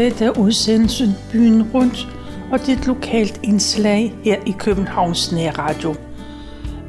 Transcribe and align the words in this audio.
Dette 0.00 0.24
er 0.24 0.38
udsendelsen 0.38 1.08
Byen 1.32 1.62
Rundt, 1.74 2.08
og 2.52 2.60
det 2.60 2.68
er 2.68 2.78
et 2.78 2.86
lokalt 2.86 3.40
indslag 3.42 4.14
her 4.24 4.36
i 4.46 4.54
Københavns 4.58 5.32
Nærradio. 5.32 5.94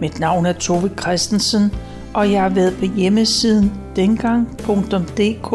Mit 0.01 0.19
navn 0.19 0.45
er 0.45 0.53
Tove 0.53 0.91
Christensen, 0.99 1.73
og 2.13 2.31
jeg 2.31 2.41
har 2.41 2.49
været 2.49 2.75
på 2.79 2.85
hjemmesiden 2.85 3.71
dengang.dk, 3.95 5.53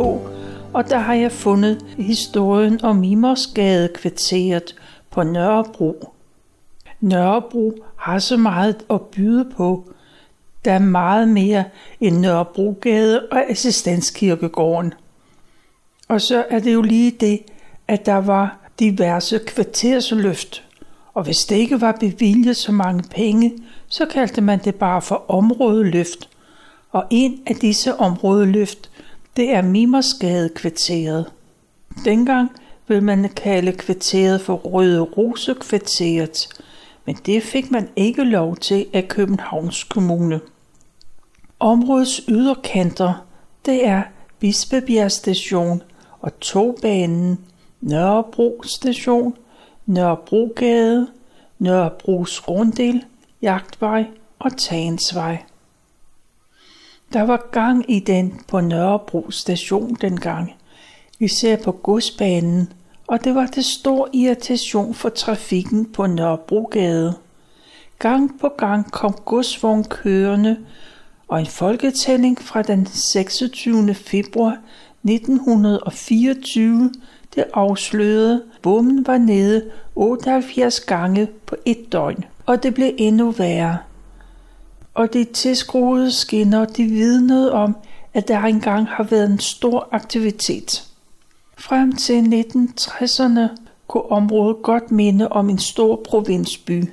og 0.72 0.88
der 0.88 0.98
har 0.98 1.14
jeg 1.14 1.32
fundet 1.32 1.84
historien 1.98 2.84
om 2.84 2.96
Mimersgade 2.96 3.88
kvarteret 3.94 4.74
på 5.10 5.22
Nørrebro. 5.22 6.12
Nørrebro 7.00 7.74
har 7.96 8.18
så 8.18 8.36
meget 8.36 8.76
at 8.90 9.00
byde 9.00 9.44
på. 9.56 9.84
Der 10.64 10.72
er 10.72 10.78
meget 10.78 11.28
mere 11.28 11.64
end 12.00 12.16
Nørrebrogade 12.16 13.26
og 13.30 13.50
Assistenskirkegården. 13.50 14.94
Og 16.08 16.20
så 16.20 16.44
er 16.50 16.58
det 16.58 16.74
jo 16.74 16.82
lige 16.82 17.10
det, 17.10 17.40
at 17.88 18.06
der 18.06 18.16
var 18.16 18.58
diverse 18.78 19.40
kvartersløft. 19.46 20.62
Og 21.14 21.24
hvis 21.24 21.44
det 21.44 21.56
ikke 21.56 21.80
var 21.80 21.96
bevilget 22.00 22.56
så 22.56 22.72
mange 22.72 23.02
penge, 23.10 23.52
så 23.88 24.06
kaldte 24.06 24.40
man 24.40 24.58
det 24.64 24.74
bare 24.74 25.02
for 25.02 25.24
områdeløft. 25.28 26.28
Og 26.90 27.04
en 27.10 27.42
af 27.46 27.56
disse 27.56 27.96
områdeløft, 27.96 28.90
det 29.36 29.50
er 29.50 29.62
Mimersgade 29.62 30.48
kvarteret. 30.48 31.26
Dengang 32.04 32.50
vil 32.88 33.02
man 33.02 33.28
kalde 33.28 33.72
kvarteret 33.72 34.40
for 34.40 34.54
Røde 34.54 35.00
Rose 35.00 35.54
kvarteret, 35.60 36.48
men 37.04 37.16
det 37.26 37.42
fik 37.42 37.70
man 37.70 37.88
ikke 37.96 38.24
lov 38.24 38.56
til 38.56 38.86
af 38.92 39.08
Københavns 39.08 39.84
Kommune. 39.84 40.40
Områdets 41.60 42.20
yderkanter, 42.28 43.26
det 43.66 43.86
er 43.86 44.02
Bispebjerg 44.38 45.12
station 45.12 45.82
og 46.20 46.40
togbanen 46.40 47.38
Nørrebro 47.80 48.62
station, 48.64 49.34
Nørrebrogade, 49.86 51.08
Nørrebros 51.58 52.48
Runddel, 52.48 53.04
Jagtvej 53.42 54.06
og 54.38 54.56
Tagensvej. 54.56 55.42
Der 57.12 57.22
var 57.22 57.48
gang 57.52 57.90
i 57.90 58.00
den 58.00 58.40
på 58.48 58.60
Nørrebro 58.60 59.30
station 59.30 59.96
dengang, 60.00 60.54
især 61.20 61.56
på 61.56 61.72
godsbanen, 61.72 62.72
og 63.06 63.24
det 63.24 63.34
var 63.34 63.46
til 63.46 63.64
stor 63.64 64.08
irritation 64.12 64.94
for 64.94 65.08
trafikken 65.08 65.92
på 65.92 66.06
Nørrebrogade. 66.06 67.14
Gang 67.98 68.40
på 68.40 68.48
gang 68.48 68.90
kom 68.90 69.12
godsvogn 69.12 69.84
kørende, 69.84 70.56
og 71.28 71.40
en 71.40 71.46
folketælling 71.46 72.42
fra 72.42 72.62
den 72.62 72.86
26. 72.86 73.94
februar 73.94 74.58
1924 75.04 76.92
det 77.34 77.44
afslørede, 77.54 78.42
bommen 78.62 79.06
var 79.06 79.18
nede 79.18 79.70
78 79.94 80.80
gange 80.80 81.28
på 81.46 81.56
et 81.64 81.92
døgn, 81.92 82.24
og 82.46 82.62
det 82.62 82.74
blev 82.74 82.92
endnu 82.96 83.30
værre. 83.30 83.78
Og 84.94 85.12
de 85.12 85.24
tilskruede 85.24 86.12
skinner, 86.12 86.64
de 86.64 86.84
vidnede 86.84 87.52
om, 87.52 87.76
at 88.14 88.28
der 88.28 88.40
engang 88.40 88.86
har 88.86 89.04
været 89.04 89.30
en 89.30 89.38
stor 89.38 89.88
aktivitet. 89.92 90.84
Frem 91.58 91.96
til 91.96 92.20
1960'erne 92.22 93.56
kunne 93.86 94.10
området 94.10 94.62
godt 94.62 94.90
minde 94.90 95.28
om 95.28 95.50
en 95.50 95.58
stor 95.58 96.02
provinsby. 96.08 96.84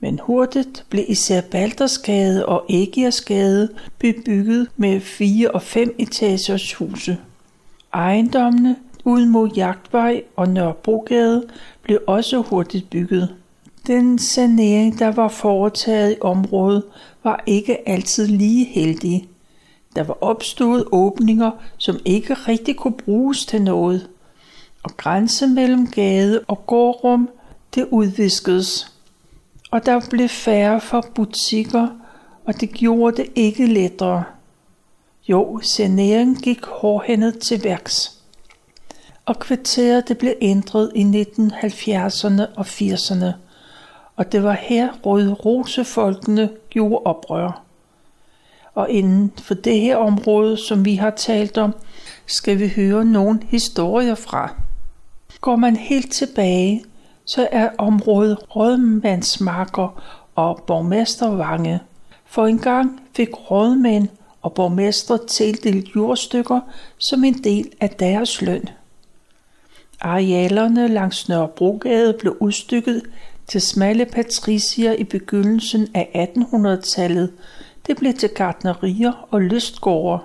Men 0.00 0.20
hurtigt 0.22 0.84
blev 0.90 1.04
især 1.08 1.40
Baldersgade 1.40 2.46
og 2.46 2.64
Ægiersgade 2.68 3.68
bebygget 3.98 4.68
med 4.76 5.00
fire 5.00 5.50
og 5.50 5.62
fem 5.62 5.94
etagers 5.98 6.74
huse. 6.74 7.18
Ejendommene 7.92 8.76
ud 9.04 9.26
mod 9.26 9.50
Jagtvej 9.56 10.22
og 10.36 10.48
Nørrebrogade 10.48 11.48
blev 11.82 12.00
også 12.06 12.42
hurtigt 12.42 12.90
bygget. 12.90 13.34
Den 13.86 14.18
sanering, 14.18 14.98
der 14.98 15.08
var 15.08 15.28
foretaget 15.28 16.12
i 16.12 16.20
området, 16.20 16.82
var 17.24 17.42
ikke 17.46 17.88
altid 17.88 18.26
lige 18.26 18.64
heldig. 18.64 19.28
Der 19.96 20.02
var 20.02 20.18
opstået 20.20 20.84
åbninger, 20.92 21.50
som 21.78 21.96
ikke 22.04 22.34
rigtig 22.34 22.76
kunne 22.76 22.96
bruges 23.04 23.46
til 23.46 23.62
noget. 23.62 24.08
Og 24.82 24.96
grænsen 24.96 25.54
mellem 25.54 25.86
gade 25.86 26.40
og 26.48 26.66
gårdrum, 26.66 27.28
det 27.74 27.86
udviskedes. 27.90 28.92
Og 29.70 29.86
der 29.86 30.00
blev 30.10 30.28
færre 30.28 30.80
for 30.80 31.06
butikker, 31.14 31.88
og 32.44 32.60
det 32.60 32.70
gjorde 32.70 33.16
det 33.16 33.26
ikke 33.34 33.66
lettere. 33.66 34.24
Jo, 35.28 35.60
saneringen 35.62 36.36
gik 36.36 36.64
hårdhændet 36.64 37.38
til 37.38 37.64
værks 37.64 38.19
og 39.26 39.38
kvarteret 39.38 40.08
det 40.08 40.18
blev 40.18 40.34
ændret 40.40 40.92
i 40.94 41.02
1970'erne 41.02 42.42
og 42.56 42.66
80'erne, 42.66 43.32
og 44.16 44.32
det 44.32 44.42
var 44.42 44.52
her 44.52 44.88
Røde 45.06 45.32
Rosefolkene 45.32 46.50
gjorde 46.70 46.98
oprør. 47.04 47.62
Og 48.74 48.90
inden 48.90 49.32
for 49.42 49.54
det 49.54 49.80
her 49.80 49.96
område, 49.96 50.56
som 50.56 50.84
vi 50.84 50.94
har 50.94 51.10
talt 51.10 51.58
om, 51.58 51.74
skal 52.26 52.58
vi 52.58 52.68
høre 52.68 53.04
nogle 53.04 53.40
historier 53.48 54.14
fra. 54.14 54.54
Går 55.40 55.56
man 55.56 55.76
helt 55.76 56.12
tilbage, 56.12 56.84
så 57.24 57.48
er 57.52 57.68
området 57.78 58.38
Rødmandsmarker 58.56 60.02
og 60.34 60.62
borgmestervange. 60.66 61.80
For 62.26 62.46
en 62.46 62.58
gang 62.58 63.00
fik 63.16 63.50
rådmænd 63.50 64.08
og 64.42 64.54
borgmester 64.54 65.16
tildelt 65.16 65.96
jordstykker 65.96 66.60
som 66.98 67.24
en 67.24 67.34
del 67.34 67.70
af 67.80 67.90
deres 67.90 68.42
løn. 68.42 68.68
Arealerne 70.00 70.88
langs 70.88 71.28
Nørrebrogade 71.28 72.12
blev 72.12 72.36
udstykket 72.40 73.02
til 73.46 73.60
smalle 73.60 74.04
patricier 74.04 74.92
i 74.92 75.04
begyndelsen 75.04 75.88
af 75.94 76.34
1800-tallet. 76.36 77.32
Det 77.86 77.96
blev 77.96 78.14
til 78.14 78.28
gardnerier 78.28 79.28
og 79.30 79.40
lystgårde. 79.40 80.22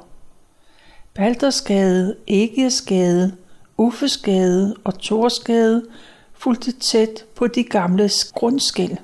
Baldersgade, 1.14 2.16
Ægjesgade, 2.28 3.36
Uffesgade 3.78 4.76
og 4.84 5.00
Torsgade 5.00 5.84
fulgte 6.34 6.72
tæt 6.72 7.26
på 7.36 7.48
de 7.48 7.64
gamle 7.64 8.10
grundskæld. 8.34 8.98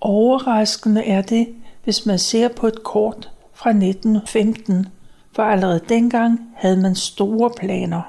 Overraskende 0.00 1.04
er 1.04 1.22
det, 1.22 1.48
hvis 1.84 2.06
man 2.06 2.18
ser 2.18 2.48
på 2.48 2.66
et 2.66 2.82
kort 2.82 3.30
fra 3.54 3.70
1915, 3.70 4.86
for 5.32 5.42
allerede 5.42 5.80
dengang 5.88 6.40
havde 6.56 6.76
man 6.76 6.94
store 6.94 7.50
planer. 7.60 8.02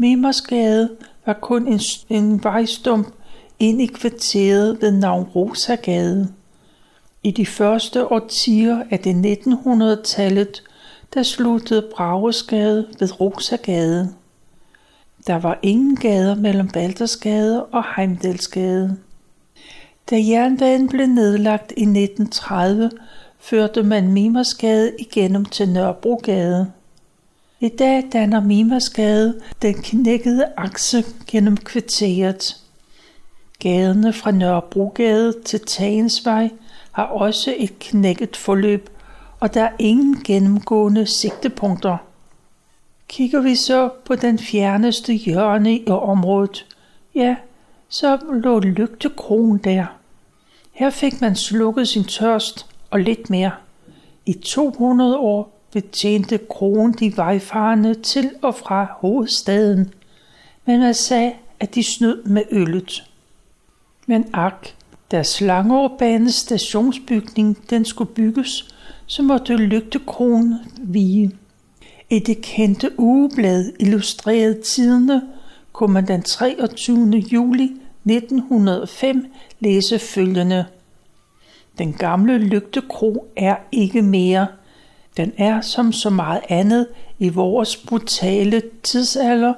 Mimersgade 0.00 0.88
var 1.26 1.32
kun 1.32 1.68
en, 1.68 1.80
en 2.08 2.44
vejstump 2.44 3.06
ind 3.58 3.82
i 3.82 3.86
kvarteret 3.86 4.82
ved 4.82 4.90
navn 4.90 5.24
Rosagade. 5.24 6.28
I 7.22 7.30
de 7.30 7.46
første 7.46 8.12
årtier 8.12 8.82
af 8.90 8.98
det 8.98 9.42
1900-tallet, 9.46 10.62
der 11.14 11.22
sluttede 11.22 11.88
Bragesgade 11.96 12.86
ved 12.98 13.20
Rosagade. 13.20 14.14
Der 15.26 15.38
var 15.38 15.58
ingen 15.62 15.96
gader 15.96 16.34
mellem 16.34 16.68
Baldersgade 16.68 17.64
og 17.64 17.84
Heimdalsgade. 17.96 18.96
Da 20.10 20.16
jernbanen 20.28 20.88
blev 20.88 21.06
nedlagt 21.06 21.72
i 21.76 21.82
1930, 21.82 22.90
førte 23.38 23.82
man 23.82 24.12
Mimersgade 24.12 24.92
igennem 24.98 25.44
til 25.44 25.68
Nørrebrogade. 25.68 26.72
I 27.62 27.68
dag 27.68 28.04
danner 28.12 28.40
Mimersgade 28.40 29.40
den 29.62 29.74
knækkede 29.74 30.46
akse 30.56 31.04
gennem 31.26 31.56
kvarteret. 31.56 32.56
Gaderne 33.58 34.12
fra 34.12 34.30
Nørrebrogade 34.30 35.34
til 35.44 35.60
Tagensvej 35.60 36.50
har 36.92 37.04
også 37.04 37.54
et 37.56 37.78
knækket 37.78 38.36
forløb, 38.36 38.90
og 39.40 39.54
der 39.54 39.62
er 39.62 39.72
ingen 39.78 40.20
gennemgående 40.24 41.06
sigtepunkter. 41.06 41.96
Kigger 43.08 43.40
vi 43.40 43.54
så 43.54 43.88
på 44.04 44.14
den 44.14 44.38
fjerneste 44.38 45.12
hjørne 45.12 45.76
i 45.76 45.88
området, 45.88 46.66
ja, 47.14 47.36
så 47.88 48.18
lå 48.32 48.60
lygtekronen 48.60 49.58
der. 49.58 49.86
Her 50.72 50.90
fik 50.90 51.20
man 51.20 51.36
slukket 51.36 51.88
sin 51.88 52.04
tørst 52.04 52.66
og 52.90 53.00
lidt 53.00 53.30
mere. 53.30 53.52
I 54.26 54.32
200 54.32 55.18
år 55.18 55.59
betjente 55.72 56.38
kronen 56.50 56.92
de 56.92 57.16
vejfarende 57.16 57.94
til 57.94 58.30
og 58.42 58.54
fra 58.54 58.86
hovedstaden, 58.98 59.94
men 60.66 60.80
man 60.80 60.94
sagde, 60.94 61.32
at 61.60 61.74
de 61.74 61.82
snød 61.82 62.24
med 62.24 62.42
øllet. 62.50 63.04
Men 64.06 64.24
ak, 64.32 64.68
da 65.10 65.22
Slangeårbanes 65.22 66.34
stationsbygning 66.34 67.58
den 67.70 67.84
skulle 67.84 68.10
bygges, 68.10 68.74
så 69.06 69.22
måtte 69.22 69.56
lygtekronen 69.56 70.54
vige. 70.78 71.30
I 72.10 72.18
det 72.18 72.40
kendte 72.40 72.90
ugeblad 72.98 73.72
Illustreret 73.78 74.60
Tidene 74.60 75.22
kunne 75.72 75.92
man 75.92 76.08
den 76.08 76.22
23. 76.22 77.10
juli 77.10 77.72
1905 78.04 79.26
læse 79.60 79.98
følgende. 79.98 80.64
Den 81.78 81.92
gamle 81.92 82.38
lygtekro 82.38 83.26
er 83.36 83.56
ikke 83.72 84.02
mere– 84.02 84.46
den 85.20 85.32
er 85.38 85.60
som 85.60 85.92
så 85.92 86.10
meget 86.10 86.40
andet 86.48 86.86
i 87.18 87.28
vores 87.28 87.76
brutale 87.76 88.62
tidsalder 88.82 89.54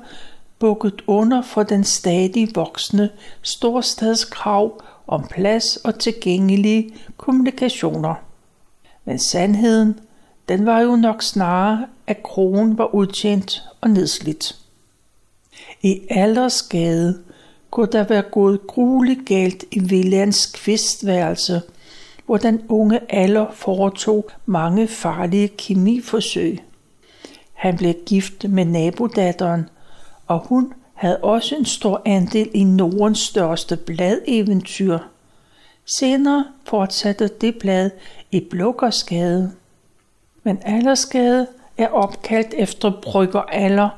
bukket 0.58 1.02
under 1.06 1.42
for 1.42 1.62
den 1.62 1.84
stadig 1.84 2.48
voksende 2.54 3.10
storstadskrav 3.42 4.82
om 5.06 5.26
plads 5.30 5.76
og 5.76 5.98
tilgængelige 5.98 6.90
kommunikationer. 7.16 8.14
Men 9.04 9.18
sandheden, 9.18 10.00
den 10.48 10.66
var 10.66 10.80
jo 10.80 10.96
nok 10.96 11.22
snarere, 11.22 11.86
at 12.06 12.22
kronen 12.22 12.78
var 12.78 12.94
udtjent 12.94 13.62
og 13.80 13.90
nedslidt. 13.90 14.56
I 15.82 16.00
aldersgade 16.10 17.18
kunne 17.70 17.92
der 17.92 18.04
være 18.04 18.22
gået 18.22 18.66
grueligt 18.66 19.26
galt 19.26 19.64
i 19.70 19.80
Villands 19.80 20.46
kvistværelse, 20.46 21.62
hvor 22.26 22.36
den 22.36 22.62
unge 22.68 23.00
alder 23.08 23.46
foretog 23.52 24.30
mange 24.46 24.88
farlige 24.88 25.48
kemiforsøg. 25.48 26.62
Han 27.52 27.76
blev 27.76 27.94
gift 28.06 28.48
med 28.48 28.64
nabodatteren, 28.64 29.68
og 30.26 30.38
hun 30.38 30.72
havde 30.94 31.16
også 31.16 31.56
en 31.56 31.64
stor 31.64 32.02
andel 32.04 32.50
i 32.54 32.64
Nordens 32.64 33.18
største 33.18 33.76
bladeventyr. 33.76 34.98
Senere 35.98 36.44
fortsatte 36.64 37.28
det 37.28 37.58
blad 37.58 37.90
i 38.30 38.40
Blukkersgade. 38.50 39.52
Men 40.42 40.58
Allersgade 40.62 41.46
er 41.78 41.88
opkaldt 41.88 42.54
efter 42.58 42.92
Brygger 43.02 43.40
Aller, 43.40 43.88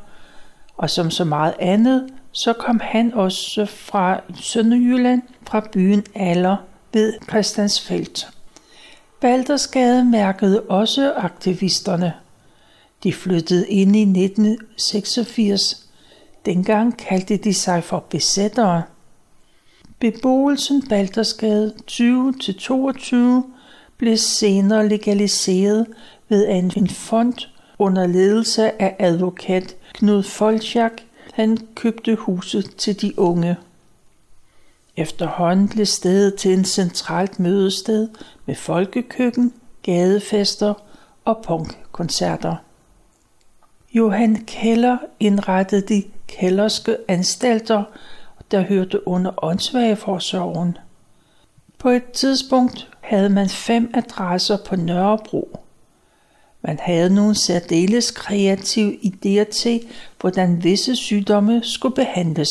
og 0.76 0.90
som 0.90 1.10
så 1.10 1.24
meget 1.24 1.54
andet, 1.58 2.08
så 2.32 2.52
kom 2.52 2.80
han 2.80 3.14
også 3.14 3.66
fra 3.66 4.20
Sønderjylland, 4.34 5.22
fra 5.46 5.68
byen 5.72 6.04
Aller 6.14 6.56
ved 6.94 7.12
Christiansfeldt. 7.28 8.28
Baldersgade 9.20 10.04
mærkede 10.04 10.62
også 10.62 11.12
aktivisterne. 11.16 12.12
De 13.02 13.12
flyttede 13.12 13.68
ind 13.68 13.96
i 13.96 14.02
1986. 14.02 15.86
Dengang 16.46 16.96
kaldte 16.96 17.36
de 17.36 17.54
sig 17.54 17.84
for 17.84 18.04
besættere. 18.10 18.82
Beboelsen 19.98 20.88
Baldersgade 20.88 21.74
20-22 21.90 23.16
blev 23.96 24.16
senere 24.16 24.88
legaliseret 24.88 25.86
ved 26.28 26.48
en 26.76 26.88
fond 26.88 27.34
under 27.78 28.06
ledelse 28.06 28.82
af 28.82 28.96
advokat 28.98 29.76
Knud 29.94 30.22
Folchak 30.22 30.92
han 31.32 31.58
købte 31.74 32.14
huset 32.14 32.76
til 32.76 33.00
de 33.00 33.18
unge. 33.18 33.56
Efterhånden 34.96 35.68
blev 35.68 35.86
stedet 35.86 36.34
til 36.34 36.52
en 36.52 36.64
centralt 36.64 37.40
mødested 37.40 38.08
med 38.46 38.54
folkekøkken, 38.54 39.52
gadefester 39.82 40.74
og 41.24 41.42
punkkoncerter. 41.46 42.56
Johan 43.94 44.44
Keller 44.46 44.98
indrettede 45.20 45.80
de 45.94 46.04
kælderske 46.26 46.96
anstalter, 47.08 47.84
der 48.50 48.60
hørte 48.60 49.08
under 49.08 49.44
åndssvageforsorgen. 49.44 50.78
På 51.78 51.88
et 51.88 52.10
tidspunkt 52.12 52.90
havde 53.00 53.28
man 53.28 53.48
fem 53.48 53.90
adresser 53.94 54.56
på 54.66 54.76
Nørrebro. 54.76 55.60
Man 56.62 56.78
havde 56.82 57.14
nogle 57.14 57.34
særdeles 57.34 58.10
kreative 58.10 58.96
idéer 59.04 59.50
til, 59.50 59.80
hvordan 60.20 60.64
visse 60.64 60.96
sygdomme 60.96 61.60
skulle 61.64 61.94
behandles. 61.94 62.48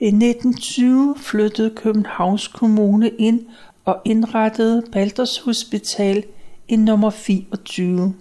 I 0.00 0.06
1920 0.06 1.14
flyttede 1.18 1.70
Københavns 1.76 2.48
Kommune 2.48 3.10
ind 3.10 3.46
og 3.84 4.02
indrettede 4.04 4.82
Balders 4.92 5.38
Hospital 5.38 6.24
i 6.68 6.76
nummer 6.76 7.10
24. 7.10 8.14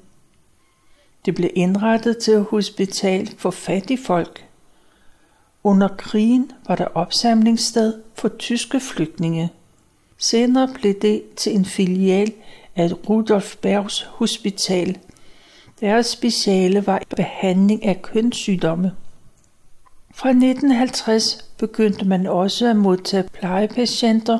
Det 1.25 1.35
blev 1.35 1.49
indrettet 1.55 2.17
til 2.17 2.41
hospital 2.41 3.29
for 3.37 3.51
fattige 3.51 3.97
folk. 3.97 4.45
Under 5.63 5.87
krigen 5.87 6.51
var 6.67 6.75
der 6.75 6.85
opsamlingssted 6.85 7.93
for 8.13 8.27
tyske 8.27 8.79
flygtninge. 8.79 9.49
Senere 10.17 10.67
blev 10.73 10.93
det 11.01 11.23
til 11.35 11.55
en 11.55 11.65
filial 11.65 12.33
af 12.75 13.09
Rudolf 13.09 13.55
Bergs 13.55 14.01
Hospital. 14.01 14.97
Deres 15.79 16.05
speciale 16.05 16.87
var 16.87 17.01
behandling 17.15 17.85
af 17.85 18.01
kønssygdomme. 18.01 18.91
Fra 20.13 20.29
1950 20.29 21.44
begyndte 21.57 22.05
man 22.05 22.27
også 22.27 22.69
at 22.69 22.75
modtage 22.75 23.29
plejepatienter, 23.33 24.37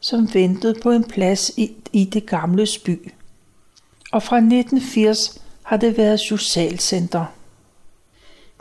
som 0.00 0.34
ventede 0.34 0.74
på 0.82 0.90
en 0.90 1.04
plads 1.04 1.50
i, 1.56 1.72
i 1.92 2.04
det 2.04 2.26
gamle 2.26 2.66
by. 2.84 3.12
Og 4.12 4.22
fra 4.22 4.36
1980 4.36 5.42
har 5.62 5.76
det 5.76 5.96
været 5.96 6.20
socialcenter. 6.20 7.24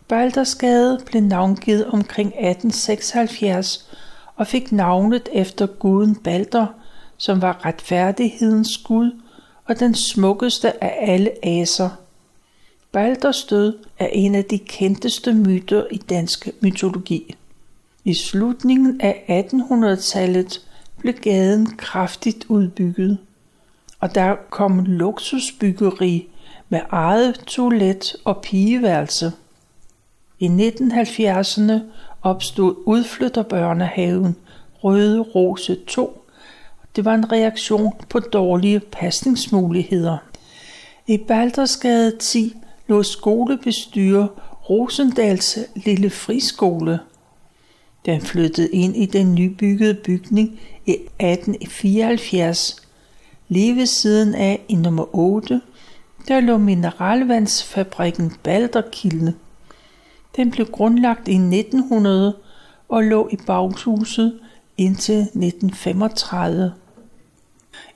Baldersgade 0.08 1.00
blev 1.06 1.22
navngivet 1.22 1.86
omkring 1.86 2.28
1876 2.28 3.90
og 4.36 4.48
fik 4.48 4.72
navnet 4.72 5.30
efter 5.34 5.66
guden 5.66 6.16
Balder, 6.16 6.68
som 7.18 7.42
var 7.42 7.66
retfærdighedens 7.66 8.78
gud 8.78 9.12
og 9.66 9.80
den 9.80 9.96
smukkeste 9.96 10.84
af 10.84 11.12
alle 11.14 11.46
aser. 11.46 11.90
Balders 12.92 13.44
død 13.44 13.78
er 14.00 14.08
en 14.08 14.36
af 14.36 14.46
de 14.46 14.60
kendteste 14.60 15.34
myter 15.34 15.84
i 15.92 15.98
dansk 15.98 16.50
mytologi. 16.62 17.36
I 18.08 18.14
slutningen 18.14 19.02
af 19.02 19.44
1800-tallet 19.54 20.62
blev 20.98 21.14
gaden 21.14 21.66
kraftigt 21.66 22.46
udbygget, 22.50 23.18
og 24.00 24.16
der 24.16 24.36
kom 24.50 24.86
luksusbyggeri 24.86 26.28
med 26.70 26.80
eget 26.90 27.36
toilet 27.48 28.16
og 28.26 28.42
pigeværelse. 28.42 29.32
I 30.40 30.48
1970'erne 30.48 31.74
opstod 32.22 32.76
udflytterbørnehaven 32.86 34.36
Røde 34.84 35.20
Rose 35.20 35.76
2. 35.88 36.26
Det 36.96 37.06
var 37.06 37.14
en 37.14 37.32
reaktion 37.32 37.94
på 38.10 38.20
dårlige 38.20 38.80
pasningsmuligheder. 38.80 40.18
I 41.08 41.18
Baldersgade 41.18 42.18
10 42.18 42.56
lå 42.88 43.04
skolebestyrer 43.04 44.28
Rosendals 44.70 45.60
lille 45.76 46.10
friskole. 46.10 47.00
Den 48.08 48.22
flyttede 48.22 48.70
ind 48.70 48.98
i 48.98 49.06
den 49.06 49.36
nybyggede 49.36 49.94
bygning 49.94 50.60
i 50.86 50.92
1874. 50.92 52.88
Lige 53.48 53.76
ved 53.76 53.86
siden 53.86 54.36
af 54.36 54.66
i 54.68 54.76
nummer 54.76 55.16
8, 55.16 55.62
der 56.28 56.40
lå 56.40 56.58
mineralvandsfabrikken 56.58 58.34
Balderkilde. 58.44 59.34
Den 60.36 60.52
blev 60.52 60.68
grundlagt 60.72 61.28
i 61.28 61.36
1900 61.36 62.36
og 62.90 63.04
lå 63.04 63.30
i 63.32 63.38
baghuset 63.48 64.40
indtil 64.78 65.20
1935. 65.20 66.74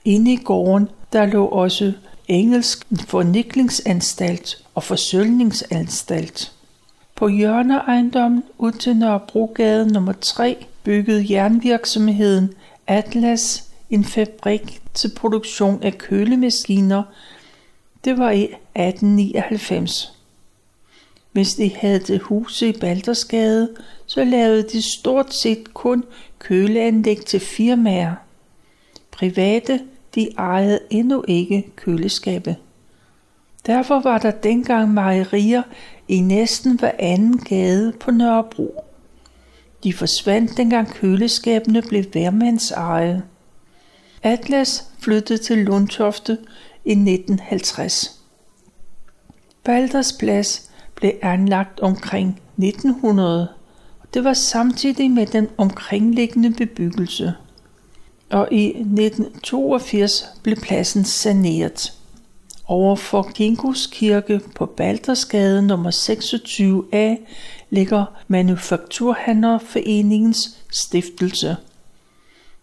Inde 0.06 0.34
i 0.34 0.38
gården 0.38 0.89
der 1.13 1.25
lå 1.25 1.46
også 1.46 1.94
engelsk 2.27 2.88
forniklingsanstalt 3.08 4.65
og 4.75 4.84
forsølvningsanstalt. 4.84 6.53
På 7.22 7.28
hjørneejendommen 7.28 8.44
ud 8.58 8.72
til 8.72 8.96
Nørrebrogade 8.96 9.94
nummer 9.94 10.13
3 10.22 10.66
byggede 10.84 11.25
jernvirksomheden 11.30 12.54
Atlas 12.88 13.70
en 13.90 14.04
fabrik 14.04 14.82
til 14.94 15.12
produktion 15.16 15.84
af 15.84 15.98
kølemaskiner. 15.98 17.04
Det 18.06 18.18
var 18.18 18.32
i 18.32 18.44
1899. 18.44 20.18
Hvis 21.32 21.54
de 21.54 21.72
havde 21.75 22.00
det 22.00 22.22
huse 22.22 22.70
i 22.70 22.80
Baldersgade, 22.80 23.70
så 24.06 24.24
lavede 24.24 24.63
de 24.63 24.82
stort 24.82 25.34
set 25.34 25.74
kun 25.74 26.04
køleanlæg 26.40 27.25
til 27.25 27.40
firmaer. 27.40 28.16
Private, 29.12 29.80
de 30.16 30.30
ejede 30.38 30.80
endnu 30.90 31.24
ikke 31.28 31.68
køleskabe. 31.75 32.56
Derfor 33.66 34.00
var 34.00 34.18
der 34.18 34.32
dengang 34.32 34.94
mejerier 34.94 35.62
i 36.12 36.20
næsten 36.20 36.80
hver 36.80 36.91
anden 37.00 37.38
gade 37.38 37.94
på 38.00 38.12
Nørrebro. 38.12 38.84
De 39.84 39.94
forsvandt 39.94 40.58
dengang 40.58 40.88
køleskabene 40.94 41.82
blev 41.82 42.03
værmands 42.13 42.72
eje. 42.72 43.24
Atlas 44.24 44.86
flyttede 45.00 45.44
til 45.44 45.58
Lundtofte 45.58 46.38
i 46.86 46.91
1950. 46.91 48.20
Balders 49.63 50.13
Plads 50.13 50.72
blev 50.96 51.12
anlagt 51.22 51.80
omkring 51.80 52.41
1900, 52.58 53.48
og 54.00 54.13
det 54.13 54.24
var 54.24 54.34
samtidig 54.34 55.12
med 55.12 55.25
den 55.25 55.48
omkringliggende 55.58 56.51
bebyggelse. 56.51 57.34
Og 58.30 58.48
i 58.51 58.68
1982 58.68 60.25
blev 60.44 60.56
pladsen 60.56 61.03
saneret. 61.03 62.00
Over 62.72 62.96
for 62.96 63.32
Kirke 63.92 64.42
på 64.56 64.66
Baldersgade 64.66 65.62
nummer 65.62 65.92
26A 65.92 67.18
ligger 67.70 68.06
Manufakturhandlerforeningens 68.28 70.58
stiftelse. 70.72 71.58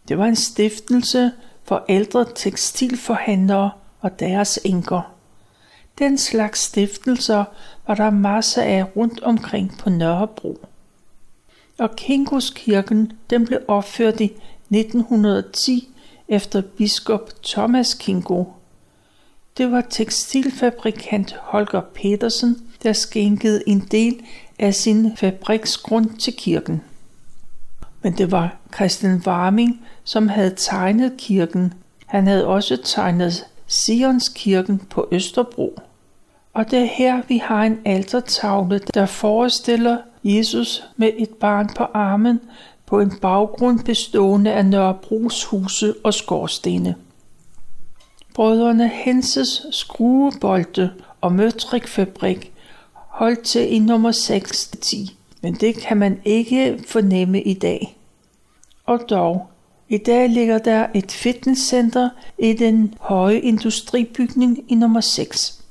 Det 0.08 0.18
var 0.18 0.26
en 0.26 0.36
stiftelse 0.36 1.32
for 1.64 1.84
ældre 1.88 2.26
tekstilforhandlere 2.34 3.70
og 4.00 4.20
deres 4.20 4.58
enker. 4.64 5.14
Den 5.98 6.18
slags 6.18 6.60
stiftelser 6.60 7.44
var 7.86 7.94
der 7.94 8.10
masser 8.10 8.62
af 8.62 8.96
rundt 8.96 9.20
omkring 9.20 9.78
på 9.78 9.90
Nørrebro. 9.90 10.66
Og 11.78 11.96
Kingoskirken 11.96 13.12
den 13.30 13.46
blev 13.46 13.58
opført 13.68 14.20
i 14.20 14.32
1910 14.70 15.88
efter 16.28 16.60
biskop 16.60 17.30
Thomas 17.42 17.94
Kingo. 17.94 18.44
Det 19.58 19.72
var 19.72 19.80
tekstilfabrikant 19.90 21.36
Holger 21.40 21.80
Petersen, 21.80 22.56
der 22.82 22.92
skænkede 22.92 23.62
en 23.66 23.80
del 23.80 24.20
af 24.58 24.74
sin 24.74 25.16
fabriksgrund 25.16 26.10
til 26.18 26.36
kirken. 26.36 26.82
Men 28.02 28.18
det 28.18 28.32
var 28.32 28.56
Christian 28.74 29.22
Warming, 29.26 29.80
som 30.04 30.28
havde 30.28 30.54
tegnet 30.56 31.12
kirken. 31.18 31.74
Han 32.06 32.26
havde 32.26 32.46
også 32.46 32.76
tegnet 32.84 33.46
Sionskirken 33.66 34.78
på 34.78 35.08
Østerbro. 35.12 35.78
Og 36.54 36.70
det 36.70 36.78
er 36.78 36.88
her, 36.96 37.22
vi 37.28 37.38
har 37.38 37.62
en 37.62 37.78
altertavle, 37.84 38.80
der 38.94 39.06
forestiller 39.06 39.96
Jesus 40.24 40.84
med 40.96 41.10
et 41.16 41.30
barn 41.30 41.68
på 41.76 41.84
armen 41.94 42.40
på 42.86 43.00
en 43.00 43.12
baggrund 43.22 43.84
bestående 43.84 44.52
af 44.52 44.66
Nørrebros 44.66 45.44
huse 45.44 45.94
og 46.04 46.14
skorstene. 46.14 46.94
Brødrene 48.38 48.88
Henses 48.88 49.66
skruebolde 49.70 50.92
og 51.20 51.32
møtrikfabrik 51.32 52.52
holdt 52.94 53.42
til 53.42 53.72
i 53.72 53.78
nummer 53.78 54.12
6-10, 54.12 55.12
men 55.42 55.54
det 55.54 55.76
kan 55.76 55.96
man 55.96 56.20
ikke 56.24 56.78
fornemme 56.86 57.42
i 57.42 57.54
dag. 57.54 57.96
Og 58.86 59.00
dog, 59.10 59.46
i 59.88 59.98
dag 59.98 60.28
ligger 60.28 60.58
der 60.58 60.86
et 60.94 61.12
fitnesscenter 61.12 62.10
i 62.38 62.52
den 62.52 62.94
høje 63.00 63.38
industribygning 63.38 64.64
i 64.68 64.74
nummer 64.74 65.00
6. 65.00 65.64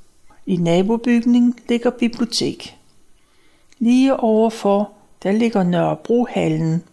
I 0.46 0.58
nabobygningen 0.58 1.56
ligger 1.70 1.90
bibliotek. 1.90 2.78
Lige 3.80 4.20
overfor, 4.20 4.92
der 5.24 5.32
ligger 5.32 5.64
Nørrebrohallen. 5.64 6.84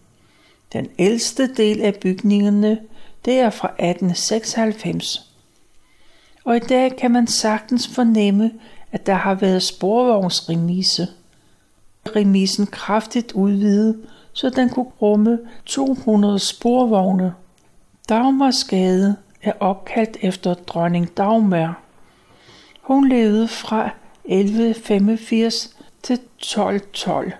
Den 0.73 0.87
ældste 0.99 1.53
del 1.53 1.81
af 1.81 1.95
bygningerne, 1.95 2.79
det 3.25 3.39
er 3.39 3.49
fra 3.49 3.67
1896. 3.67 5.34
Og 6.45 6.55
i 6.55 6.59
dag 6.59 6.95
kan 6.95 7.11
man 7.11 7.27
sagtens 7.27 7.87
fornemme, 7.87 8.51
at 8.91 9.05
der 9.05 9.13
har 9.13 9.35
været 9.35 9.63
sporvognsremise. 9.63 11.07
Remisen 12.15 12.65
kraftigt 12.65 13.31
udvidet, 13.31 14.01
så 14.33 14.49
den 14.49 14.69
kunne 14.69 14.91
rumme 15.01 15.39
200 15.65 16.39
sporvogne. 16.39 17.33
Dagmarsgade 18.09 19.15
er 19.41 19.53
opkaldt 19.59 20.17
efter 20.21 20.53
dronning 20.53 21.17
Dagmar. 21.17 21.81
Hun 22.81 23.09
levede 23.09 23.47
fra 23.47 23.89
1185 24.25 25.75
til 26.03 26.13
1212. 26.13 27.31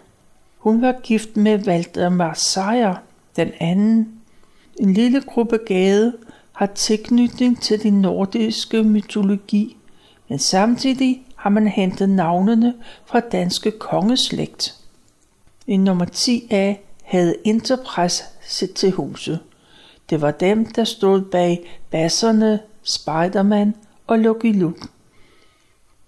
Hun 0.57 0.81
var 0.81 0.95
gift 1.03 1.37
med 1.37 1.57
Valdemar 1.57 2.33
Seier 2.33 2.95
den 3.35 3.51
anden. 3.59 4.21
En 4.79 4.93
lille 4.93 5.21
gruppe 5.21 5.59
gade 5.67 6.13
har 6.55 6.65
tilknytning 6.65 7.61
til 7.61 7.83
den 7.83 8.01
nordiske 8.01 8.83
mytologi, 8.83 9.77
men 10.27 10.39
samtidig 10.39 11.25
har 11.35 11.49
man 11.49 11.67
hentet 11.67 12.09
navnene 12.09 12.73
fra 13.05 13.19
danske 13.19 13.71
kongeslægt. 13.71 14.75
I 15.67 15.77
nummer 15.77 16.05
10a 16.05 16.75
havde 17.03 17.35
Interpress 17.43 18.23
sit 18.47 18.69
til 18.69 18.91
huset. 18.91 19.39
Det 20.09 20.21
var 20.21 20.31
dem, 20.31 20.65
der 20.65 20.83
stod 20.83 21.21
bag 21.21 21.79
basserne, 21.91 22.59
Spiderman 22.83 23.75
og 24.07 24.19
Lucky 24.19 24.59
Luke. 24.59 24.87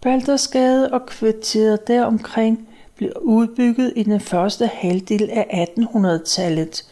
Baldersgade 0.01 0.93
og 0.93 1.05
kvarteret 1.05 1.87
deromkring 1.87 2.67
blev 2.95 3.11
udbygget 3.21 3.93
i 3.95 4.03
den 4.03 4.19
første 4.19 4.67
halvdel 4.67 5.29
af 5.29 5.67
1800-tallet, 5.79 6.83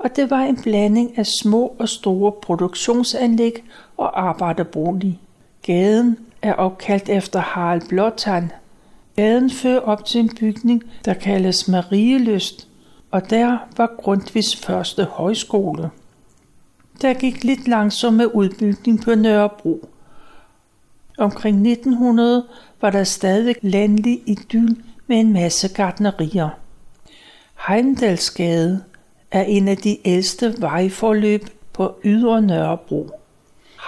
og 0.00 0.16
det 0.16 0.30
var 0.30 0.40
en 0.40 0.62
blanding 0.62 1.18
af 1.18 1.26
små 1.26 1.76
og 1.78 1.88
store 1.88 2.32
produktionsanlæg 2.32 3.64
og 3.96 4.28
arbejderbolig. 4.28 5.20
Gaden 5.62 6.18
er 6.42 6.54
opkaldt 6.54 7.08
efter 7.08 7.40
Harald 7.40 7.88
Blåtand. 7.88 8.48
Gaden 9.16 9.50
fører 9.50 9.80
op 9.80 10.04
til 10.04 10.20
en 10.20 10.30
bygning, 10.40 10.82
der 11.04 11.14
kaldes 11.14 11.68
Marieløst, 11.68 12.68
og 13.10 13.30
der 13.30 13.58
var 13.76 13.90
Grundtvigs 14.02 14.56
første 14.56 15.04
højskole. 15.04 15.90
Der 17.02 17.14
gik 17.14 17.44
lidt 17.44 17.68
langsomt 17.68 18.16
med 18.16 18.26
udbygning 18.34 19.02
på 19.04 19.14
Nørrebro. 19.14 19.88
Omkring 21.18 21.56
1900 21.56 22.44
var 22.80 22.90
der 22.90 23.04
stadig 23.04 23.54
landlig 23.62 24.22
idyl 24.26 24.76
med 25.06 25.20
en 25.20 25.32
masse 25.32 25.68
gardnerier. 25.68 26.48
Heimdalsgade 27.68 28.82
er 29.30 29.42
en 29.42 29.68
af 29.68 29.76
de 29.76 29.98
ældste 30.04 30.54
vejforløb 30.58 31.50
på 31.72 31.94
Ydre 32.04 32.42
Nørrebro. 32.42 33.10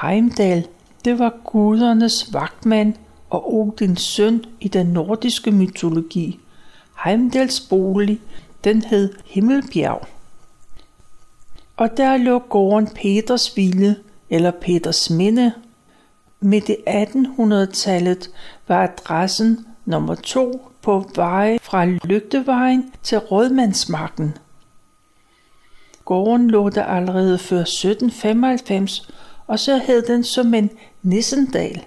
Heimdal, 0.03 0.67
det 1.05 1.19
var 1.19 1.35
gudernes 1.45 2.33
vagtmand 2.33 2.95
og 3.31 3.55
Odins 3.55 4.01
søn 4.01 4.45
i 4.61 4.69
den 4.69 4.87
nordiske 4.87 5.51
mytologi. 5.51 6.41
Heimdals 7.05 7.61
bolig, 7.61 8.21
den 8.65 8.83
hed 8.83 9.15
Himmelbjerg. 9.27 10.07
Og 11.77 11.97
der 11.97 12.17
lå 12.17 12.39
gården 12.39 12.89
Petersville 12.95 13.97
eller 14.31 14.51
Petersminde. 14.51 15.53
Midt 16.41 16.69
i 16.69 16.77
1800-tallet 16.89 18.31
var 18.69 18.83
adressen 18.83 19.67
nummer 19.85 20.15
2 20.15 20.71
på 20.83 21.11
vej 21.15 21.59
fra 21.63 21.85
Lygtevejen 21.85 22.93
til 23.03 23.19
Rådmandsmarken. 23.19 24.35
Gården 26.13 26.51
lå 26.51 26.69
der 26.69 26.85
allerede 26.85 27.39
før 27.39 27.61
1795, 27.61 29.09
og 29.47 29.59
så 29.59 29.79
hed 29.79 30.03
den 30.03 30.25
som 30.25 30.55
en 30.55 30.71
Nissendal. 31.03 31.85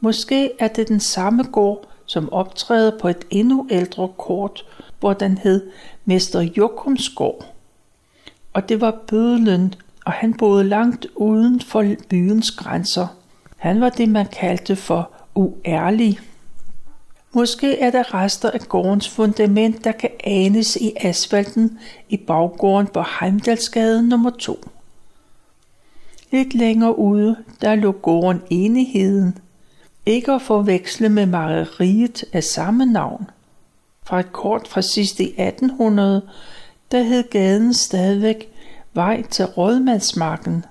Måske 0.00 0.50
er 0.58 0.68
det 0.68 0.88
den 0.88 1.00
samme 1.00 1.42
gård, 1.42 1.88
som 2.06 2.32
optræder 2.32 2.98
på 2.98 3.08
et 3.08 3.24
endnu 3.30 3.66
ældre 3.70 4.08
kort, 4.18 4.64
hvor 5.00 5.12
den 5.12 5.38
hed 5.38 5.70
Mester 6.04 6.40
Jokumsgård. 6.40 7.54
Og 8.52 8.68
det 8.68 8.80
var 8.80 8.98
bødlen, 9.06 9.74
og 10.04 10.12
han 10.12 10.34
boede 10.34 10.64
langt 10.64 11.06
uden 11.16 11.60
for 11.60 11.86
byens 12.08 12.50
grænser. 12.50 13.06
Han 13.56 13.80
var 13.80 13.88
det, 13.88 14.08
man 14.08 14.26
kaldte 14.26 14.76
for 14.76 15.10
uærlig. 15.34 16.20
Måske 17.32 17.78
er 17.78 17.90
der 17.90 18.14
rester 18.14 18.50
af 18.50 18.60
gårdens 18.60 19.08
fundament, 19.08 19.84
der 19.84 19.92
kan 19.92 20.10
anes 20.24 20.76
i 20.76 20.92
asfalten 21.00 21.78
i 22.08 22.16
baggården 22.16 22.86
på 22.86 23.04
Heimdalsgade 23.20 24.08
nummer 24.08 24.30
2. 24.30 24.68
Lidt 26.30 26.54
længere 26.54 26.98
ude, 26.98 27.36
der 27.60 27.74
lå 27.74 27.92
gården 27.92 28.42
Enigheden. 28.50 29.38
Ikke 30.06 30.32
at 30.32 30.42
forveksle 30.42 31.08
med 31.08 31.26
mareriet 31.26 32.24
af 32.32 32.44
samme 32.44 32.86
navn. 32.86 33.30
Fra 34.04 34.20
et 34.20 34.32
kort 34.32 34.68
fra 34.68 34.82
sidst 34.82 35.20
i 35.20 35.24
1800, 35.24 36.22
der 36.92 37.02
hed 37.02 37.30
gaden 37.30 37.74
stadigvæk 37.74 38.52
Vej 38.94 39.22
til 39.22 39.44
Rådmandsmarken. 39.44 40.64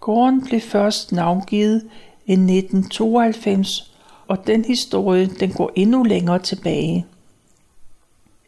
Gården 0.00 0.44
blev 0.44 0.60
først 0.60 1.12
navngivet 1.12 1.82
i 2.26 2.32
1992 2.32 3.87
og 4.28 4.46
den 4.46 4.64
historie 4.64 5.30
den 5.40 5.52
går 5.52 5.72
endnu 5.74 6.02
længere 6.02 6.38
tilbage. 6.38 7.06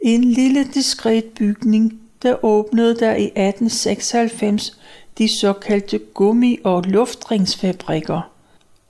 I 0.04 0.08
En 0.14 0.25
lille 0.25 0.64
diskret 0.64 1.25
bygning, 1.25 2.00
der 2.22 2.44
åbnede 2.44 2.99
der 2.99 3.10
i 3.10 3.25
1896 3.25 4.78
de 5.18 5.38
såkaldte 5.40 6.00
gummi- 6.14 6.60
og 6.64 6.82
luftringsfabrikker. 6.82 8.30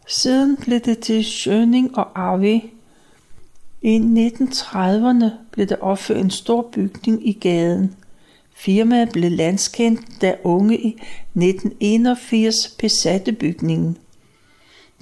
Siden 0.06 0.56
blev 0.56 0.80
det 0.80 0.98
til 0.98 1.24
Schøning 1.24 1.98
og 1.98 2.08
Arve. 2.14 2.62
I 3.82 3.96
1930'erne 3.96 5.30
blev 5.50 5.66
der 5.66 5.76
opført 5.80 6.24
en 6.24 6.30
stor 6.30 6.62
bygning 6.72 7.28
i 7.28 7.32
gaden. 7.32 7.94
Firmaet 8.54 9.10
blev 9.12 9.30
landskendt, 9.30 10.00
da 10.22 10.34
unge 10.44 10.78
i 10.78 10.88
1981 11.34 12.68
besatte 12.78 13.32
bygningen. 13.32 13.96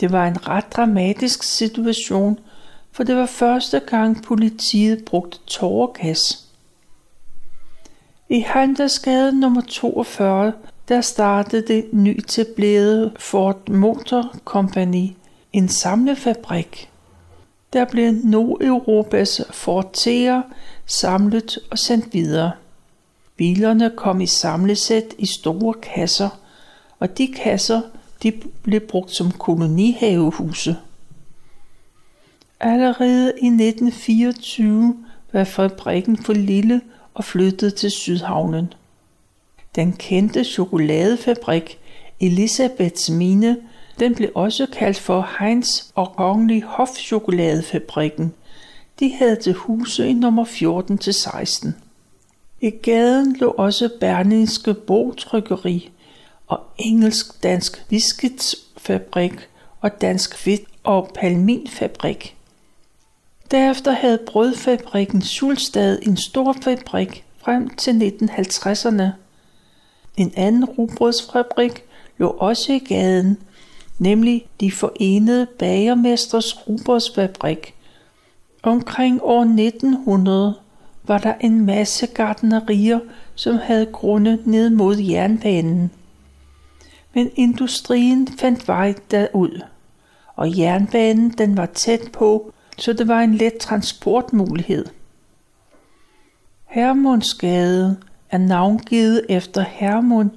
Det 0.01 0.13
var 0.13 0.27
en 0.27 0.49
ret 0.49 0.77
dramatisk 0.77 1.43
situation, 1.43 2.39
for 2.93 3.05
det 3.05 3.17
var 3.17 3.27
første 3.27 3.81
gang 3.81 4.25
politiet 4.25 5.05
brugte 5.05 5.39
tåregas. 5.47 6.45
I 8.29 8.41
Handelsgade 8.41 9.41
nummer 9.41 9.61
42, 9.61 10.53
der 10.89 11.01
startede 11.01 11.67
det 11.67 11.85
nyetablerede 11.93 13.13
Ford 13.19 13.69
Motor 13.69 14.37
Company, 14.45 15.07
en 15.53 15.69
samlefabrik. 15.69 16.91
Der 17.73 17.85
blev 17.85 18.13
Nordeuropas 18.13 19.41
Forteer 19.51 20.43
samlet 20.87 21.59
og 21.71 21.79
sendt 21.79 22.15
videre. 22.15 22.53
Bilerne 23.37 23.91
kom 23.97 24.21
i 24.21 24.27
samlesæt 24.27 25.15
i 25.19 25.27
store 25.27 25.75
kasser, 25.75 26.29
og 26.99 27.19
de 27.19 27.27
kasser 27.27 27.81
de 28.23 28.33
blev 28.63 28.81
brugt 28.81 29.11
som 29.11 29.31
kolonihavehuse. 29.31 30.77
Allerede 32.61 33.33
i 33.43 33.47
1924 33.47 35.05
var 35.33 35.45
fabrikken 35.45 36.17
for 36.17 36.33
lille 36.33 36.81
og 37.15 37.25
flyttede 37.25 37.71
til 37.71 37.91
Sydhavnen. 37.91 38.73
Den 39.75 39.93
kendte 39.93 40.45
chokoladefabrik 40.45 41.79
Elisabeths 42.21 43.11
Mine, 43.11 43.57
den 43.99 44.15
blev 44.15 44.31
også 44.35 44.67
kaldt 44.73 44.99
for 44.99 45.29
Heinz 45.41 45.83
og 45.95 46.13
Kongelig 46.17 46.63
Hofchokoladefabrikken. 46.63 48.35
De 49.01 49.15
havde 49.15 49.37
til 49.37 49.53
huse 49.53 50.09
i 50.09 50.13
nummer 50.13 50.45
14 50.45 50.99
til 50.99 51.15
16. 51.15 51.75
I 52.61 52.71
gaden 52.71 53.37
lå 53.37 53.51
også 53.51 53.91
Berlingske 54.01 54.75
Bogtrykkeri 54.75 55.91
og 56.49 56.61
Engelsk-Dansk 56.79 57.85
Viskitsfabrik 57.91 59.49
og 59.81 60.01
Dansk 60.01 60.37
Fedt- 60.37 60.69
og 60.85 61.11
Palminfabrik. 61.15 62.37
Derefter 63.51 63.93
havde 63.93 64.19
brødfabrikken 64.27 65.23
Sulstad 65.23 65.99
en 66.03 66.17
stor 66.17 66.57
fabrik 66.63 67.25
frem 67.39 67.69
til 67.69 67.93
1950'erne. 68.23 69.05
En 70.17 70.33
anden 70.37 70.65
rugbrødsfabrik 70.65 71.83
lå 72.19 72.29
også 72.29 72.73
i 72.73 72.79
gaden, 72.79 73.39
nemlig 73.99 74.47
de 74.61 74.73
forenede 74.73 75.47
bagermesters 75.59 76.69
rugbrødsfabrik. 76.69 77.75
Omkring 78.63 79.21
år 79.23 79.43
1900 79.43 80.55
var 81.05 81.19
der 81.19 81.35
en 81.41 81.67
masse 81.67 82.07
gardnerier, 82.07 83.01
som 83.35 83.59
havde 83.63 83.87
grunde 83.87 84.39
ned 84.45 84.71
mod 84.71 84.97
jernbanen. 84.97 85.91
Men 87.15 87.31
industrien 87.35 88.29
fandt 88.29 88.69
vej 88.69 88.95
derud, 89.11 89.61
og 90.37 90.59
jernbanen 90.59 91.31
den 91.31 91.57
var 91.57 91.67
tæt 91.67 92.11
på, 92.13 92.53
så 92.79 92.93
det 92.93 93.09
var 93.09 93.21
en 93.21 93.35
let 93.35 93.55
transportmulighed. 93.61 94.87
Hermundsgade 96.67 97.97
er 98.31 98.39
navngivet 98.39 99.27
efter 99.29 99.65
Hermund, 99.69 100.31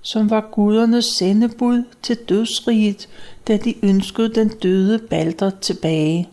som 0.00 0.30
var 0.30 0.48
gudernes 0.52 1.04
sendebud 1.04 1.84
til 2.02 2.16
dødsriget, 2.16 3.08
da 3.48 3.56
de 3.56 3.84
ønskede 3.84 4.34
den 4.34 4.48
døde 4.48 4.98
Balder 4.98 5.50
tilbage. 5.50 6.28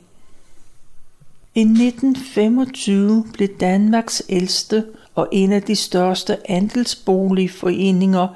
I 1.55 1.61
1925 1.61 3.25
blev 3.33 3.47
Danmarks 3.59 4.23
ældste 4.29 4.85
og 5.15 5.27
en 5.31 5.51
af 5.51 5.63
de 5.63 5.75
største 5.75 6.51
andelsboligforeninger 6.51 8.27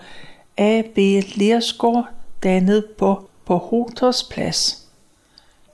AB 0.57 0.97
Lersgaard 1.35 2.05
dannet 2.43 2.85
på, 2.85 3.29
på 3.45 3.57
Hoters 3.57 4.23
Plads. 4.23 4.83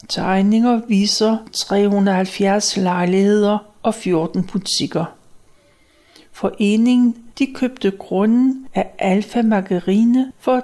Tegninger 0.09 0.81
viser 0.87 1.37
370 1.53 2.77
lejligheder 2.77 3.57
og 3.83 3.93
14 3.93 4.43
butikker. 4.43 5.05
Foreningen 6.31 7.15
de 7.39 7.53
købte 7.53 7.91
grunden 7.91 8.67
af 8.73 8.87
Alfa 8.99 9.41
Margarine 9.41 10.31
for 10.39 10.59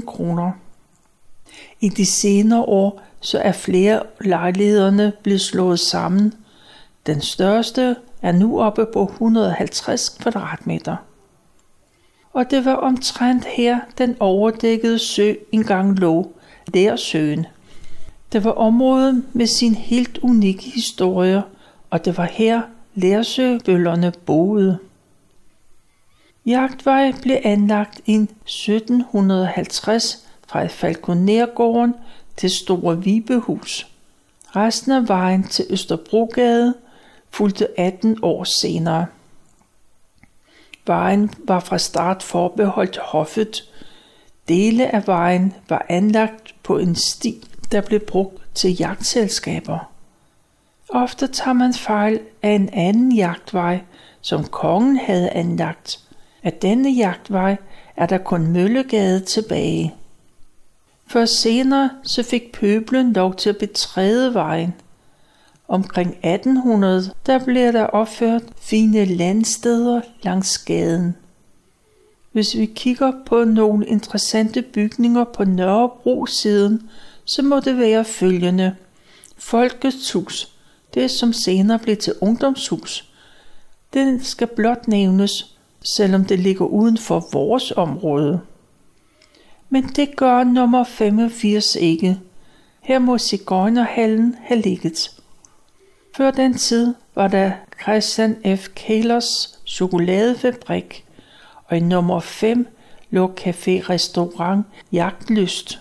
300.000 0.00 0.06
kroner. 0.06 0.52
I 1.80 1.88
de 1.88 2.06
senere 2.06 2.62
år 2.62 3.02
så 3.20 3.38
er 3.38 3.52
flere 3.52 4.02
lejlighederne 4.20 5.12
blevet 5.22 5.40
slået 5.40 5.80
sammen. 5.80 6.34
Den 7.06 7.20
største 7.20 7.96
er 8.22 8.32
nu 8.32 8.60
oppe 8.60 8.86
på 8.92 9.02
150 9.02 10.08
kvadratmeter. 10.08 10.96
Og 12.36 12.50
det 12.50 12.64
var 12.64 12.74
omtrent 12.74 13.44
her, 13.44 13.80
den 13.98 14.16
overdækkede 14.20 14.98
sø 14.98 15.34
engang 15.52 15.98
lå, 15.98 16.32
der 16.74 16.96
søen. 16.96 17.46
Det 18.32 18.44
var 18.44 18.50
området 18.50 19.24
med 19.32 19.46
sin 19.46 19.74
helt 19.74 20.18
unikke 20.18 20.62
historie, 20.62 21.42
og 21.90 22.04
det 22.04 22.16
var 22.16 22.24
her, 22.24 22.62
Lærsøbøllerne 22.94 24.12
boede. 24.26 24.78
Jagtvej 26.46 27.12
blev 27.22 27.36
anlagt 27.44 28.00
i 28.06 28.14
1750 28.14 30.26
fra 30.48 30.66
Falkonergården 30.66 31.94
til 32.36 32.50
Store 32.50 33.02
Vibehus. 33.02 33.86
Resten 34.56 34.92
af 34.92 35.08
vejen 35.08 35.42
til 35.42 35.64
Østerbrogade 35.70 36.74
fulgte 37.30 37.80
18 37.80 38.18
år 38.22 38.44
senere. 38.44 39.06
Vejen 40.86 41.30
var 41.38 41.60
fra 41.60 41.78
start 41.78 42.22
forbeholdt 42.22 42.96
hoffet. 42.96 43.64
Dele 44.48 44.94
af 44.94 45.06
vejen 45.06 45.54
var 45.68 45.86
anlagt 45.88 46.54
på 46.62 46.78
en 46.78 46.94
sti, 46.94 47.44
der 47.72 47.80
blev 47.80 48.00
brugt 48.00 48.42
til 48.54 48.76
jagtselskaber. 48.80 49.78
Ofte 50.88 51.26
tager 51.26 51.52
man 51.52 51.74
fejl 51.74 52.20
af 52.42 52.50
en 52.50 52.68
anden 52.72 53.12
jagtvej, 53.12 53.80
som 54.20 54.44
kongen 54.44 54.96
havde 54.96 55.30
anlagt. 55.30 56.00
Af 56.42 56.52
denne 56.52 56.90
jagtvej 56.90 57.56
er 57.96 58.06
der 58.06 58.18
kun 58.18 58.46
Møllegade 58.46 59.20
tilbage. 59.20 59.94
For 61.06 61.24
senere 61.24 61.90
så 62.02 62.22
fik 62.22 62.52
pøblen 62.52 63.12
lov 63.12 63.34
til 63.34 63.50
at 63.50 63.58
betræde 63.58 64.34
vejen. 64.34 64.74
Omkring 65.68 66.10
1800 66.10 67.10
der 67.26 67.44
blev 67.44 67.72
der 67.72 67.84
opført 67.84 68.42
fine 68.56 69.04
landsteder 69.04 70.00
langs 70.22 70.58
gaden. 70.58 71.16
Hvis 72.32 72.56
vi 72.56 72.66
kigger 72.66 73.12
på 73.26 73.44
nogle 73.44 73.86
interessante 73.86 74.62
bygninger 74.62 75.24
på 75.24 75.44
Nørrebro-siden, 75.44 76.90
så 77.24 77.42
må 77.42 77.60
det 77.60 77.78
være 77.78 78.04
følgende. 78.04 78.76
Folkets 79.38 80.12
hus, 80.12 80.52
det 80.94 81.10
som 81.10 81.32
senere 81.32 81.78
blev 81.78 81.96
til 81.96 82.14
ungdomshus. 82.20 83.10
Den 83.94 84.24
skal 84.24 84.46
blot 84.46 84.88
nævnes, 84.88 85.56
selvom 85.84 86.24
det 86.24 86.38
ligger 86.38 86.64
uden 86.64 86.98
for 86.98 87.28
vores 87.32 87.72
område. 87.76 88.40
Men 89.70 89.84
det 89.84 90.16
gør 90.16 90.44
nummer 90.44 90.84
85 90.84 91.76
ikke. 91.76 92.18
Her 92.80 92.98
må 92.98 93.18
Sigøjnerhallen 93.18 94.34
have 94.40 94.60
ligget. 94.60 95.15
Før 96.16 96.30
den 96.30 96.54
tid 96.54 96.94
var 97.14 97.28
der 97.28 97.52
Christian 97.82 98.36
F. 98.56 98.68
Kalers 98.76 99.58
chokoladefabrik, 99.66 101.04
og 101.64 101.76
i 101.76 101.80
nummer 101.80 102.20
5 102.20 102.68
lå 103.10 103.32
Café 103.40 103.70
Restaurant 103.90 104.66
Jagtlyst. 104.92 105.78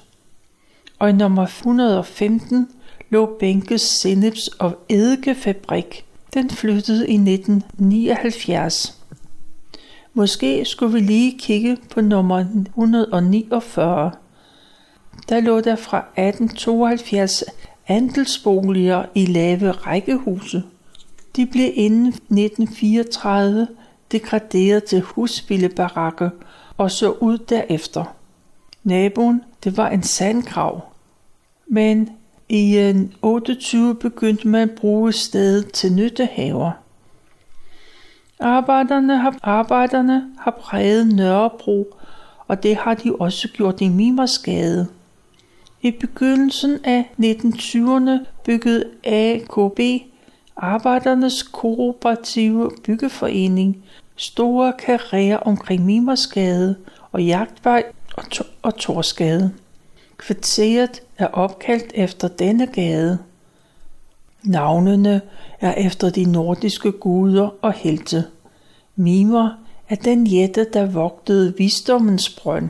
Og 1.00 1.10
i 1.10 1.14
nummer 1.14 1.44
115 1.44 2.70
lå 3.10 3.38
Bænkes 3.40 3.82
Sinneps 3.82 4.48
og 4.48 4.80
Eddikefabrik. 4.90 6.06
Den 6.34 6.50
flyttede 6.50 7.08
i 7.08 7.14
1979. 7.14 9.02
Måske 10.14 10.66
skulle 10.66 10.94
vi 10.94 11.00
lige 11.00 11.40
kigge 11.40 11.78
på 11.90 12.02
nummer 12.02 12.40
149. 12.40 14.12
Der 15.30 15.40
lå 15.40 15.62
der 15.62 15.76
fra 15.76 15.98
1872 15.98 17.44
andelsboliger 17.88 19.06
i 19.16 19.26
lave 19.26 19.72
rækkehuse. 19.72 20.64
De 21.36 21.46
blev 21.46 21.72
inden 21.76 22.08
1934 22.08 23.68
degraderet 24.12 24.84
til 24.84 25.02
husvildebarakker 25.02 26.30
og 26.78 26.92
så 26.92 27.12
ud 27.12 27.38
derefter. 27.38 28.16
Naboen, 28.84 29.42
det 29.64 29.78
var 29.78 29.90
en 29.90 30.04
sandgrav. 30.04 30.82
Men 31.68 32.10
i 32.50 32.78
øh, 32.78 32.96
28 33.22 33.96
begyndte 33.96 34.48
man 34.48 34.70
at 34.70 34.76
bruge 34.76 35.14
stedet 35.14 35.72
til 35.72 35.94
nyttehaver. 35.94 36.72
Arbejderne 38.40 39.18
har, 39.18 39.36
arbejderne 39.44 40.24
har 40.40 40.52
præget 40.52 41.16
Nørrebro, 41.16 41.96
og 42.48 42.64
det 42.64 42.76
har 42.76 42.94
de 42.94 43.16
også 43.20 43.48
gjort 43.48 43.82
i 43.82 43.90
Mimersgade. 43.90 44.88
I 45.86 45.92
begyndelsen 45.92 46.80
af 46.84 47.12
1920'erne 47.20 48.26
byggede 48.46 48.84
AKB, 49.04 49.80
Arbejdernes 50.58 51.44
Kooperative 51.44 52.72
Byggeforening, 52.84 53.78
store 54.16 54.74
karrierer 54.80 55.38
omkring 55.38 55.86
Mimersgade 55.86 56.76
og 57.12 57.24
Jagtvej 57.24 57.84
og, 58.18 58.30
to- 58.30 58.44
og 58.62 58.78
Torsgade. 58.78 59.52
Kvarteret 60.18 61.02
er 61.18 61.28
opkaldt 61.28 61.92
efter 61.96 62.28
denne 62.28 62.68
gade. 62.68 63.18
Navnene 64.44 65.22
er 65.62 65.74
efter 65.74 66.10
de 66.10 66.32
nordiske 66.32 66.92
guder 66.92 67.50
og 67.62 67.74
helte. 67.74 68.26
Mimer 68.96 69.50
er 69.90 69.96
den 69.96 70.28
jætte, 70.28 70.68
der 70.74 70.86
vogtede 70.86 71.54
visdommens 71.58 72.30
brønd, 72.30 72.70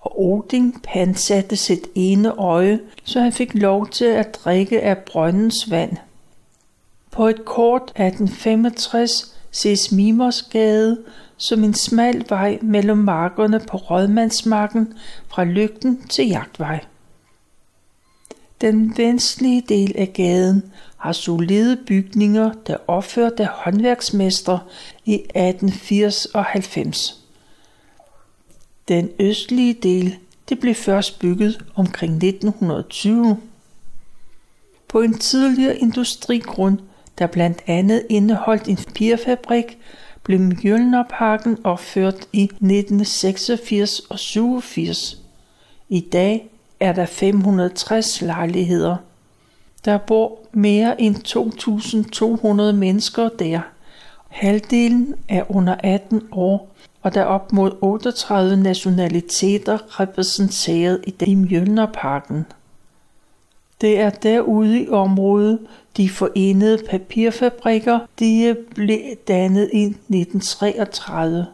og 0.00 0.22
Odin 0.22 0.74
pansatte 0.82 1.56
sit 1.56 1.86
ene 1.94 2.32
øje, 2.32 2.80
så 3.04 3.20
han 3.20 3.32
fik 3.32 3.54
lov 3.54 3.88
til 3.88 4.04
at 4.04 4.38
drikke 4.44 4.82
af 4.82 4.98
brøndens 4.98 5.70
vand. 5.70 5.96
På 7.10 7.28
et 7.28 7.44
kort 7.44 7.82
1865 7.82 9.36
ses 9.50 9.92
Mimersgade 9.92 10.98
som 11.36 11.64
en 11.64 11.74
smal 11.74 12.24
vej 12.28 12.58
mellem 12.62 12.98
markerne 12.98 13.60
på 13.60 13.76
Rådmandsmarken 13.76 14.94
fra 15.28 15.44
Lygten 15.44 16.08
til 16.08 16.28
Jagtvej. 16.28 16.84
Den 18.60 18.96
venstlige 18.96 19.62
del 19.68 19.92
af 19.96 20.12
gaden 20.12 20.72
har 20.96 21.12
solide 21.12 21.76
bygninger, 21.86 22.52
der 22.66 22.76
opført 22.86 23.40
af 23.40 23.46
håndværksmestre 23.46 24.60
i 25.04 25.14
1880 25.14 26.26
og 26.26 26.44
90. 26.44 27.19
Den 28.90 29.10
østlige 29.20 29.74
del 29.74 30.16
det 30.48 30.60
blev 30.60 30.74
først 30.74 31.18
bygget 31.18 31.64
omkring 31.74 32.12
1920. 32.12 33.38
På 34.88 35.00
en 35.00 35.18
tidligere 35.18 35.78
industrigrund, 35.78 36.78
der 37.18 37.26
blandt 37.26 37.58
andet 37.66 38.06
indeholdt 38.08 38.68
en 38.68 38.76
papirfabrik, 38.76 39.78
blev 40.22 40.40
Mjølnerparken 40.40 41.58
opført 41.64 42.28
i 42.32 42.42
1986 42.42 44.00
og 44.00 44.18
87. 44.18 45.22
I 45.88 46.00
dag 46.00 46.50
er 46.80 46.92
der 46.92 47.06
560 47.06 48.22
lejligheder. 48.22 48.96
Der 49.84 49.98
bor 49.98 50.38
mere 50.52 51.00
end 51.00 51.16
2.200 52.72 52.76
mennesker 52.76 53.28
der. 53.28 53.60
Halvdelen 54.28 55.14
er 55.28 55.56
under 55.56 55.74
18 55.78 56.22
år, 56.32 56.74
og 57.02 57.14
der 57.14 57.20
er 57.20 57.24
op 57.24 57.52
mod 57.52 57.72
38 57.80 58.56
nationaliteter 58.56 60.00
repræsenteret 60.00 61.04
i 61.26 61.34
Mjølnerparken. 61.34 62.46
Det 63.80 64.00
er 64.00 64.10
derude 64.10 64.82
i 64.82 64.88
området, 64.88 65.58
de 65.96 66.10
forenede 66.10 66.78
papirfabrikker, 66.88 67.98
de 68.18 68.56
blev 68.74 69.00
dannet 69.28 69.70
i 69.72 69.84
1933. 69.84 71.46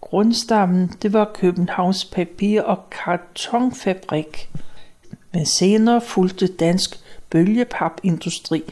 Grundstammen 0.00 0.92
det 1.02 1.12
var 1.12 1.30
Københavns 1.34 2.04
Papir- 2.04 2.62
og 2.62 2.90
Kartonfabrik, 2.90 4.50
men 5.32 5.46
senere 5.46 6.00
fulgte 6.00 6.46
Dansk 6.46 7.00
Bølgepapindustri. 7.30 8.62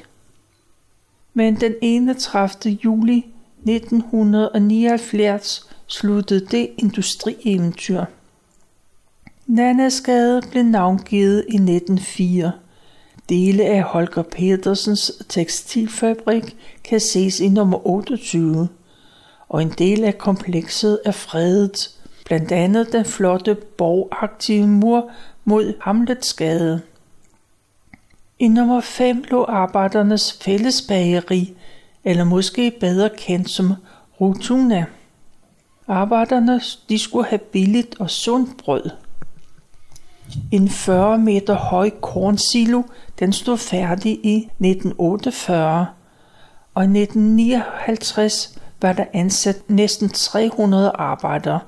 Men 1.35 1.61
den 1.61 1.75
31. 1.83 2.79
juli 2.85 3.27
1979 3.67 5.72
sluttede 5.93 6.47
det 6.47 6.71
industrieventyr. 6.79 8.05
Nannasgade 9.47 10.43
blev 10.51 10.63
navngivet 10.63 11.45
i 11.49 11.55
1904. 11.55 12.53
Dele 13.29 13.65
af 13.65 13.83
Holger 13.83 14.23
Petersens 14.23 15.13
tekstilfabrik 15.29 16.57
kan 16.85 17.01
ses 17.01 17.41
i 17.41 17.49
nummer 17.49 17.87
28, 17.87 18.69
og 19.49 19.63
en 19.63 19.71
del 19.79 20.05
af 20.05 20.19
komplekset 20.19 21.01
er 21.05 21.11
fredet, 21.11 21.91
blandt 22.25 22.53
andet 22.53 22.93
den 22.93 23.05
flotte 23.05 23.55
borgaktive 23.55 24.67
mur 24.67 25.11
mod 25.45 25.75
Hamletsgade. 25.81 26.81
I 28.39 28.49
nummer 28.49 28.81
5 28.81 29.25
lå 29.31 29.45
arbejdernes 29.45 30.33
fællesbageri, 30.33 31.55
eller 32.05 32.25
måske 32.25 32.73
bedre 32.81 33.11
kendt 33.17 33.51
som 33.51 33.73
Rutuna. 34.21 34.87
Arbejderne 35.89 36.61
de 36.89 36.99
skulle 36.99 37.27
have 37.27 37.39
billigt 37.39 38.01
og 38.01 38.11
sundt 38.11 38.57
brød. 38.57 38.91
En 40.53 40.69
40 40.69 41.19
meter 41.19 41.55
høj 41.55 41.91
kornsilo, 41.91 42.83
den 43.19 43.33
stod 43.33 43.59
færdig 43.59 44.13
i 44.25 44.37
1948, 44.37 45.87
og 46.75 46.83
i 46.83 46.87
1959 46.87 48.59
var 48.83 48.93
der 48.93 49.05
ansat 49.13 49.71
næsten 49.71 50.09
300 50.09 50.91
arbejdere. 50.95 51.61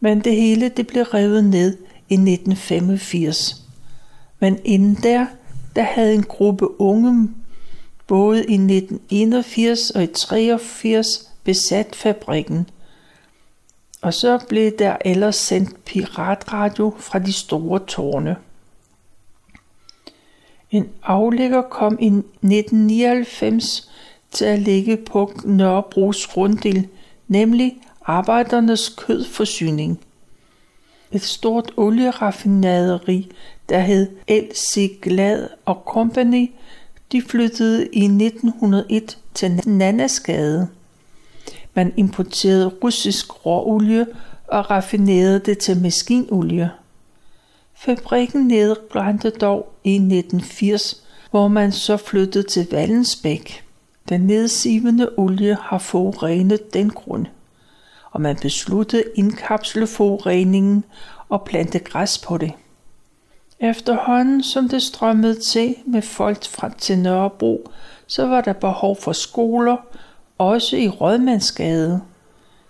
Men 0.00 0.20
det 0.20 0.36
hele 0.36 0.68
det 0.68 0.86
blev 0.86 1.02
revet 1.02 1.44
ned 1.44 1.78
i 2.08 2.14
1985. 2.14 3.62
Men 4.38 4.58
inden 4.64 4.94
der, 4.94 5.26
der 5.76 5.82
havde 5.82 6.14
en 6.14 6.22
gruppe 6.22 6.80
unge 6.80 7.30
både 8.06 8.38
i 8.38 8.54
1981 8.54 9.90
og 9.90 10.02
i 10.02 10.06
83 10.06 11.33
besat 11.44 11.96
fabrikken. 11.96 12.68
Og 14.02 14.14
så 14.14 14.38
blev 14.48 14.72
der 14.78 14.96
ellers 15.04 15.36
sendt 15.36 15.84
piratradio 15.84 16.94
fra 16.98 17.18
de 17.18 17.32
store 17.32 17.80
tårne. 17.86 18.36
En 20.70 20.88
aflægger 21.02 21.62
kom 21.62 21.98
i 22.00 22.06
1999 22.06 23.90
til 24.30 24.44
at 24.44 24.58
ligge 24.58 24.96
på 24.96 25.32
Nørrebros 25.44 26.36
runddel, 26.36 26.88
nemlig 27.28 27.80
arbejdernes 28.04 28.88
kødforsyning. 28.88 30.00
Et 31.12 31.22
stort 31.22 31.72
olieraffinaderi, 31.76 33.30
der 33.68 33.78
hed 33.78 34.08
L.C. 34.28 34.98
Glad 35.02 35.48
og 35.64 35.82
Company, 35.86 36.50
de 37.12 37.22
flyttede 37.22 37.86
i 37.92 38.04
1901 38.04 39.18
til 39.34 39.62
Nannasgade. 39.66 40.68
Man 41.74 41.92
importerede 41.96 42.66
russisk 42.66 43.46
råolie 43.46 44.06
og 44.48 44.70
raffinerede 44.70 45.38
det 45.38 45.58
til 45.58 45.82
maskinolie. 45.82 46.70
Fabrikken 47.74 48.46
nedbrændte 48.46 49.30
dog 49.30 49.74
i 49.84 49.94
1980, 49.94 51.04
hvor 51.30 51.48
man 51.48 51.72
så 51.72 51.96
flyttede 51.96 52.48
til 52.48 52.66
Vallensbæk. 52.70 53.64
Den 54.08 54.20
nedsivende 54.20 55.10
olie 55.16 55.56
har 55.60 55.78
forurenet 55.78 56.74
den 56.74 56.90
grund, 56.90 57.26
og 58.10 58.20
man 58.20 58.36
besluttede 58.36 59.04
indkapsle 59.14 59.86
forureningen 59.86 60.84
og 61.28 61.44
plante 61.44 61.78
græs 61.78 62.18
på 62.18 62.38
det. 62.38 62.52
Efterhånden 63.60 64.42
som 64.42 64.68
det 64.68 64.82
strømmede 64.82 65.40
til 65.40 65.74
med 65.86 66.02
folk 66.02 66.44
fra 66.44 66.70
til 66.78 66.98
Nørrebro, 66.98 67.70
så 68.06 68.26
var 68.26 68.40
der 68.40 68.52
behov 68.52 68.96
for 68.96 69.12
skoler, 69.12 69.76
også 70.38 70.76
i 70.76 70.88
Rådmandsgade. 70.88 72.00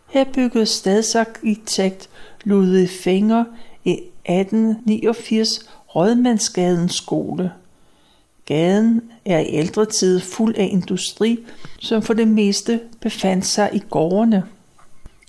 Her 0.09 0.25
byggede 0.25 0.67
stadsarkitekt 0.67 2.09
Ludvig 2.45 2.89
Finger 2.89 3.45
i 3.85 3.93
1889 3.93 5.49
Rådmandsgadens 5.97 6.95
skole. 6.95 7.53
Gaden 8.47 9.03
er 9.25 9.39
i 9.39 9.47
ældre 9.49 9.87
tid 9.87 10.21
fuld 10.21 10.55
af 10.57 10.69
industri, 10.73 11.39
som 11.79 12.03
for 12.03 12.15
det 12.15 12.29
meste 12.29 12.81
befandt 13.01 13.47
sig 13.47 13.71
i 13.73 13.83
gårdene. 13.91 14.45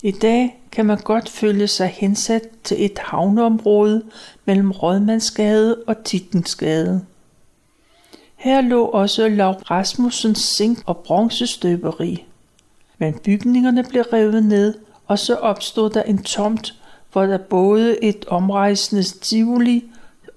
I 0.04 0.12
dag 0.12 0.62
kan 0.72 0.86
man 0.86 0.98
godt 0.98 1.30
føle 1.30 1.68
sig 1.68 1.88
hensat 1.88 2.42
til 2.64 2.86
et 2.86 3.00
havneområde 3.00 4.04
mellem 4.46 4.72
Rådmandsgade 4.72 5.76
og 5.88 6.04
Tittensgade. 6.04 7.06
Her 8.36 8.62
lå 8.62 8.86
også 8.86 9.28
Lav 9.28 9.52
Rasmussens 9.54 10.40
zink- 10.40 10.84
og 10.86 10.98
bronzestøberi. 10.98 12.26
Men 12.98 13.14
bygningerne 13.14 13.84
blev 13.84 14.04
revet 14.14 14.46
ned, 14.46 14.74
og 15.08 15.20
så 15.20 15.36
opstod 15.36 15.90
der 15.90 16.04
en 16.04 16.24
tomt, 16.24 16.74
hvor 17.12 17.26
der 17.26 17.38
både 17.38 18.04
et 18.04 18.26
omrejsende 18.26 19.04
tivoli 19.04 19.84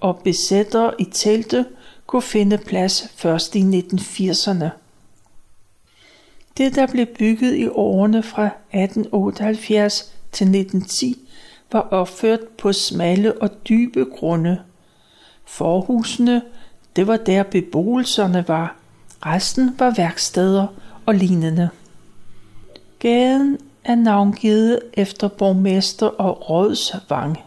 og 0.00 0.20
besættere 0.24 0.94
i 0.98 1.04
telte 1.04 1.64
kunne 2.06 2.22
finde 2.22 2.58
plads 2.58 3.08
først 3.16 3.56
i 3.56 3.61
1980'erne. 3.61 4.68
Det, 6.58 6.74
der 6.74 6.87
blev 6.87 7.06
bygget 7.06 7.56
i 7.56 7.68
årene 7.68 8.22
fra 8.22 8.46
1878 8.46 10.12
til 10.32 10.44
1910, 10.44 11.28
var 11.72 11.80
opført 11.80 12.40
på 12.58 12.72
smalle 12.72 13.42
og 13.42 13.50
dybe 13.68 14.04
grunde. 14.04 14.61
Forhusene, 15.44 16.42
det 16.98 17.06
var 17.06 17.16
der 17.16 17.42
beboelserne 17.42 18.44
var. 18.48 18.76
Resten 19.26 19.74
var 19.78 19.94
værksteder 19.96 20.66
og 21.06 21.14
lignende. 21.14 21.68
Gaden 22.98 23.58
er 23.84 23.94
navngivet 23.94 24.80
efter 24.92 25.28
borgmester 25.28 26.06
og 26.06 26.50
rådsvang. 26.50 27.38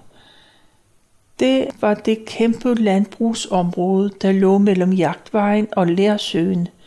Det 1.39 1.67
var 1.81 1.93
det 1.93 2.25
kæmpe 2.25 2.73
landbrugsområde, 2.73 4.11
der 4.21 4.31
lå 4.31 4.57
mellem 4.57 4.93
Jagtvejen 4.93 5.67
og 5.71 5.87
Lærsøen– 5.87 6.67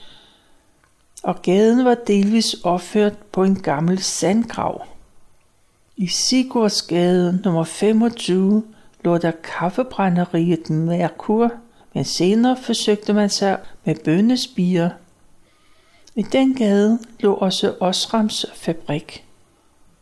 og 1.24 1.42
gaden 1.42 1.84
var 1.84 1.94
delvis 1.94 2.54
opført 2.54 3.18
på 3.32 3.44
en 3.44 3.60
gammel 3.60 3.98
sandgrav. 3.98 4.86
I 5.96 6.06
Sigurdsgade 6.06 7.40
nummer 7.44 7.64
25 7.64 8.64
lå 9.04 9.18
der 9.18 9.30
kaffebrænderiet 9.30 10.70
Merkur, 10.70 11.52
men 11.94 12.04
senere 12.04 12.56
forsøgte 12.56 13.12
man 13.12 13.30
sig 13.30 13.58
med 13.84 13.94
bønnespiger. 14.04 14.90
I 16.14 16.22
den 16.22 16.54
gade 16.54 16.98
lå 17.20 17.34
også 17.34 17.74
Osrams 17.80 18.46
fabrik. 18.54 19.24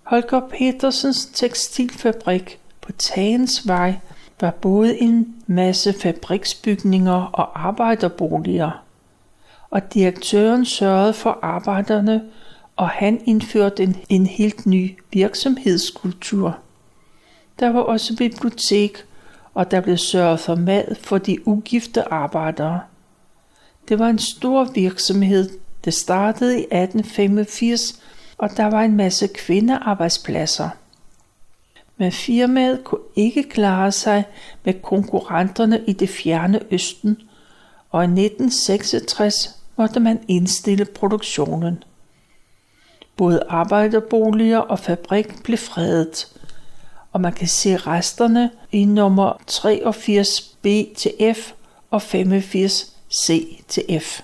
Holger 0.02 0.40
Petersens 0.40 1.26
tekstilfabrik 1.26 2.58
på 2.80 2.92
Tagensvej 2.92 3.94
var 4.40 4.50
både 4.50 5.00
en 5.00 5.34
masse 5.46 5.92
fabriksbygninger 5.92 7.12
og 7.12 7.66
arbejderboliger 7.68 8.82
og 9.72 9.94
direktøren 9.94 10.64
sørgede 10.64 11.12
for 11.12 11.38
arbejderne, 11.42 12.22
og 12.76 12.88
han 12.88 13.22
indførte 13.24 13.82
en, 13.82 13.96
en 14.08 14.26
helt 14.26 14.66
ny 14.66 14.98
virksomhedskultur. 15.12 16.58
Der 17.60 17.72
var 17.72 17.80
også 17.80 18.16
bibliotek, 18.16 19.04
og 19.54 19.70
der 19.70 19.80
blev 19.80 19.96
sørget 19.96 20.40
for 20.40 20.54
mad 20.54 20.94
for 20.94 21.18
de 21.18 21.48
ugifte 21.48 22.12
arbejdere. 22.12 22.80
Det 23.88 23.98
var 23.98 24.08
en 24.08 24.18
stor 24.18 24.64
virksomhed, 24.64 25.50
det 25.84 25.94
startede 25.94 26.54
i 26.54 26.62
1885, 26.62 28.02
og 28.38 28.56
der 28.56 28.66
var 28.66 28.82
en 28.82 28.96
masse 28.96 29.26
kvindearbejdspladser. 29.26 30.68
Men 31.96 32.12
firmaet 32.12 32.84
kunne 32.84 33.00
ikke 33.16 33.42
klare 33.42 33.92
sig 33.92 34.24
med 34.64 34.74
konkurrenterne 34.82 35.80
i 35.86 35.92
det 35.92 36.08
fjerne 36.08 36.60
østen, 36.70 37.18
og 37.90 38.02
i 38.02 38.06
1966 38.06 39.56
måtte 39.76 40.00
man 40.00 40.20
indstille 40.28 40.84
produktionen. 40.84 41.84
Både 43.16 43.42
arbejderboliger 43.48 44.58
og 44.58 44.78
fabrik 44.78 45.42
blev 45.44 45.58
fredet, 45.58 46.31
og 47.12 47.20
man 47.20 47.32
kan 47.32 47.48
se 47.48 47.76
resterne 47.76 48.50
i 48.72 48.84
nummer 48.84 49.32
83B 49.50 50.94
til 50.96 51.34
F 51.34 51.52
og 51.90 52.02
85C 52.02 53.62
til 53.68 54.00
F. 54.00 54.20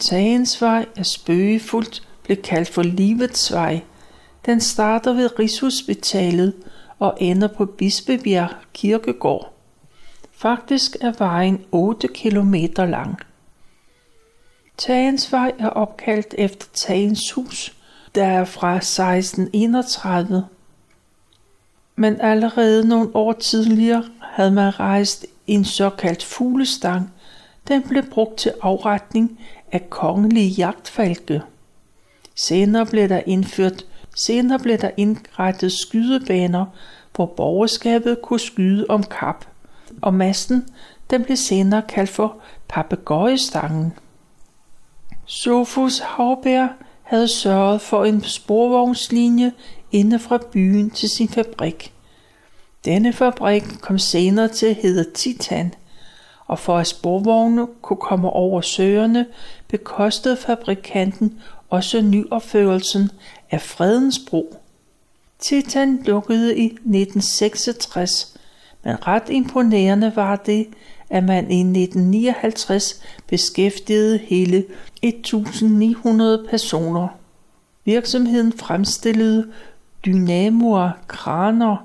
Tagensvej 0.00 0.86
er 0.96 1.02
spøgefuldt 1.02 2.08
blev 2.22 2.36
kaldt 2.36 2.68
for 2.68 2.82
Livets 2.82 3.52
Vej. 3.52 3.80
Den 4.46 4.60
starter 4.60 5.12
ved 5.12 5.38
Rigshospitalet 5.38 6.54
og 6.98 7.16
ender 7.20 7.48
på 7.48 7.66
Bispebjerg 7.66 8.50
Kirkegård. 8.72 9.52
Faktisk 10.32 10.96
er 11.00 11.12
vejen 11.18 11.64
8 11.70 12.08
km 12.08 12.54
lang. 12.78 13.18
Tagensvej 14.78 15.52
er 15.58 15.68
opkaldt 15.68 16.34
efter 16.38 16.66
Tagens 16.74 17.32
hus, 17.32 17.74
der 18.14 18.24
er 18.24 18.44
fra 18.44 18.76
1631. 18.76 20.46
Men 21.96 22.20
allerede 22.20 22.88
nogle 22.88 23.10
år 23.14 23.32
tidligere 23.32 24.04
havde 24.20 24.50
man 24.50 24.80
rejst 24.80 25.26
en 25.46 25.64
såkaldt 25.64 26.24
fuglestang. 26.24 27.12
Den 27.68 27.82
blev 27.82 28.02
brugt 28.10 28.36
til 28.36 28.52
afretning 28.62 29.38
af 29.72 29.90
kongelige 29.90 30.48
jagtfalke. 30.48 31.42
Senere 32.34 32.86
blev 32.86 33.08
der 33.08 33.20
indført 33.26 33.84
Senere 34.14 34.58
blev 34.58 34.78
der 34.78 34.90
indrettet 34.96 35.72
skydebaner, 35.72 36.66
hvor 37.14 37.26
borgerskabet 37.26 38.22
kunne 38.22 38.40
skyde 38.40 38.86
om 38.88 39.02
kap, 39.02 39.44
og 40.02 40.14
masten 40.14 40.68
den 41.10 41.24
blev 41.24 41.36
senere 41.36 41.82
kaldt 41.82 42.10
for 42.10 42.36
papegøjestangen. 42.68 43.92
Sofus 45.26 45.98
Havbær 45.98 46.68
havde 47.02 47.28
sørget 47.28 47.80
for 47.80 48.04
en 48.04 48.22
sporvognslinje 48.22 49.52
inde 49.92 50.18
fra 50.18 50.38
byen 50.52 50.90
til 50.90 51.08
sin 51.08 51.28
fabrik. 51.28 51.92
Denne 52.84 53.12
fabrik 53.12 53.64
kom 53.80 53.98
senere 53.98 54.48
til 54.48 54.66
at 54.66 54.76
hedde 54.76 55.10
Titan, 55.14 55.74
og 56.46 56.58
for 56.58 56.78
at 56.78 56.86
sporvogne 56.86 57.66
kunne 57.82 57.96
komme 57.96 58.30
over 58.30 58.60
søerne, 58.60 59.26
bekostede 59.68 60.36
fabrikanten 60.36 61.40
også 61.70 62.00
nyopførelsen 62.00 63.10
af 63.50 63.60
Fredens 63.60 64.20
Bro. 64.30 64.56
Titan 65.38 66.02
lukkede 66.04 66.58
i 66.58 66.64
1966, 66.64 68.36
men 68.84 69.06
ret 69.06 69.28
imponerende 69.28 70.12
var 70.16 70.36
det, 70.36 70.66
at 71.10 71.24
man 71.24 71.50
i 71.50 71.60
1959 71.60 73.02
beskæftigede 73.26 74.18
hele 74.18 74.64
1900 75.02 76.46
personer. 76.50 77.08
Virksomheden 77.84 78.52
fremstillede 78.52 79.52
dynamoer, 80.04 80.90
kraner, 81.08 81.76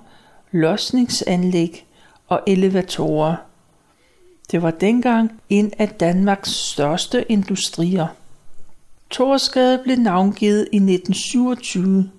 losningsanlæg 0.52 1.86
og 2.28 2.42
elevatorer. 2.48 3.36
Det 4.52 4.62
var 4.62 4.72
dengang 4.72 5.42
en 5.50 5.74
af 5.80 5.90
Danmarks 5.90 6.50
største 6.50 7.32
industrier. 7.32 8.08
Torsgade 9.10 9.80
blev 9.84 9.98
navngivet 9.98 10.68
i 10.72 10.76
1927. 10.76 12.10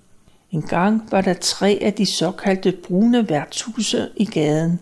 En 0.51 0.61
gang 0.61 1.07
var 1.11 1.21
der 1.21 1.33
tre 1.33 1.79
af 1.81 1.93
de 1.93 2.05
såkaldte 2.05 2.71
brune 2.71 3.29
værtshuse 3.29 4.09
i 4.15 4.25
gaden. 4.25 4.79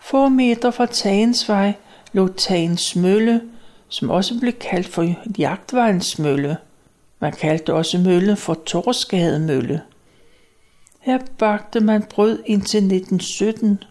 Få 0.00 0.28
meter 0.28 0.70
fra 0.70 0.86
Tagensvej 0.86 1.72
lå 2.12 2.28
Tagens 2.28 2.96
Mølle, 2.96 3.40
som 3.88 4.10
også 4.10 4.40
blev 4.40 4.52
kaldt 4.52 4.88
for 4.88 5.14
Jagtvejens 5.38 6.18
Mølle. 6.18 6.56
Man 7.20 7.32
kaldte 7.32 7.74
også 7.74 7.98
møllen 7.98 8.36
for 8.36 8.54
Torsgade 8.54 9.38
Mølle. 9.38 9.80
Her 11.02 11.18
bagte 11.38 11.80
man 11.80 12.02
brød 12.02 12.38
indtil 12.46 12.78
1917. 12.78 13.84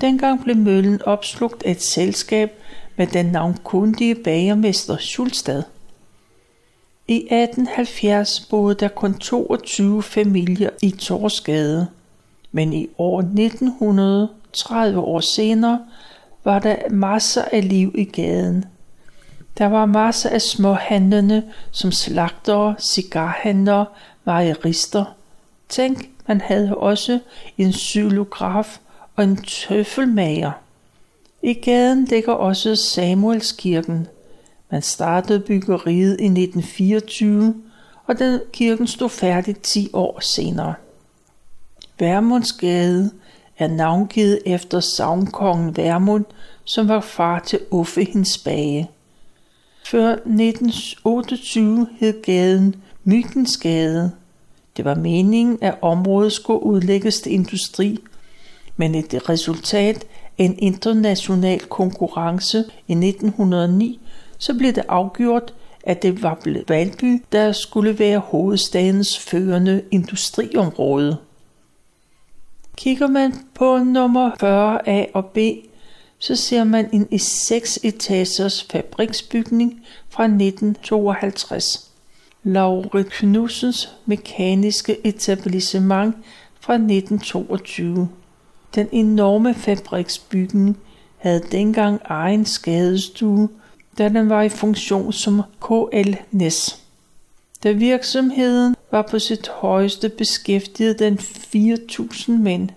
Dengang 0.00 0.42
blev 0.42 0.56
møllen 0.56 1.02
opslugt 1.02 1.62
af 1.62 1.70
et 1.70 1.82
selskab 1.82 2.52
med 2.96 3.06
den 3.06 3.26
navnkundige 3.26 4.14
bagermester 4.14 4.96
Schulstad. 4.96 5.62
I 7.08 7.16
1870 7.16 8.40
boede 8.40 8.74
der 8.74 8.88
kun 8.88 9.14
22 9.14 10.02
familier 10.02 10.70
i 10.82 10.90
Torsgade, 10.90 11.86
men 12.52 12.72
i 12.72 12.88
år 12.98 13.20
1900, 13.20 14.28
30 14.52 15.00
år 15.00 15.20
senere, 15.20 15.80
var 16.44 16.58
der 16.58 16.76
masser 16.90 17.44
af 17.52 17.68
liv 17.68 17.94
i 17.94 18.04
gaden. 18.04 18.64
Der 19.58 19.66
var 19.66 19.86
masser 19.86 20.30
af 20.30 20.42
småhandlende 20.42 21.42
som 21.70 21.92
slagtere, 21.92 22.74
cigarhandlere, 22.78 23.86
mejerister. 24.24 25.04
Tænk, 25.68 26.13
man 26.28 26.40
havde 26.40 26.76
også 26.76 27.18
en 27.58 27.72
xylograf 27.72 28.78
og 29.16 29.24
en 29.24 29.36
tøffelmager. 29.36 30.52
I 31.42 31.52
gaden 31.52 32.04
ligger 32.04 32.32
også 32.32 32.76
Samuelskirken, 32.76 34.06
man 34.70 34.82
startede 34.82 35.40
byggeriet 35.40 36.20
i 36.20 36.24
1924, 36.24 37.54
og 38.06 38.18
den 38.18 38.40
kirken 38.52 38.86
stod 38.86 39.08
færdig 39.08 39.56
10 39.56 39.90
år 39.92 40.20
senere. 40.20 40.74
Værmundsgade 41.98 43.10
er 43.58 43.68
navngivet 43.68 44.38
efter 44.46 44.80
savnkongen 44.80 45.76
Værmund, 45.76 46.24
som 46.64 46.88
var 46.88 47.00
far 47.00 47.38
til 47.38 47.60
Uffe 47.70 48.04
Hinsbage. 48.04 48.90
Før 49.86 50.12
1928 50.12 51.88
hed 52.00 52.22
gaden 52.22 52.76
Myggensgade. 53.04 54.12
Det 54.76 54.84
var 54.84 54.94
meningen, 54.94 55.58
at 55.60 55.74
området 55.82 56.32
skulle 56.32 56.62
udlægges 56.62 57.20
til 57.20 57.32
industri, 57.32 57.98
men 58.76 58.94
et 58.94 59.28
resultat 59.28 60.04
af 60.38 60.44
en 60.44 60.58
international 60.58 61.60
konkurrence 61.60 62.58
i 62.88 62.92
1909 62.92 64.00
så 64.38 64.54
blev 64.54 64.72
det 64.72 64.84
afgjort, 64.88 65.54
at 65.82 66.02
det 66.02 66.22
var 66.22 66.38
Valby, 66.68 67.22
der 67.32 67.52
skulle 67.52 67.98
være 67.98 68.18
hovedstadens 68.18 69.18
førende 69.18 69.82
industriområde. 69.90 71.16
Kigger 72.76 73.06
man 73.06 73.34
på 73.54 73.78
nummer 73.78 74.30
40 74.40 74.88
A 74.88 75.04
og 75.14 75.24
B, 75.24 75.38
så 76.18 76.36
ser 76.36 76.64
man 76.64 76.88
en 76.92 77.18
seks 77.18 77.78
etagers 77.82 78.66
fabriksbygning 78.70 79.86
fra 80.08 80.24
1952. 80.24 81.93
Laure 82.44 83.04
Knudsens 83.04 83.88
mekaniske 84.06 85.06
etablissement 85.06 86.16
fra 86.60 86.74
1922. 86.74 88.08
Den 88.74 88.88
enorme 88.92 89.54
fabriksbygning 89.54 90.78
havde 91.16 91.42
dengang 91.52 92.00
egen 92.04 92.44
skadestue 92.44 93.48
da 93.98 94.08
den 94.08 94.28
var 94.28 94.42
i 94.42 94.48
funktion 94.48 95.12
som 95.12 95.42
KL 95.60 96.14
NES. 96.30 96.80
Da 97.62 97.72
virksomheden 97.72 98.76
var 98.90 99.02
på 99.10 99.18
sit 99.18 99.48
højeste 99.48 100.08
beskæftigede 100.08 100.94
den 100.94 101.18
4.000 101.18 102.32
mænd. 102.32 102.68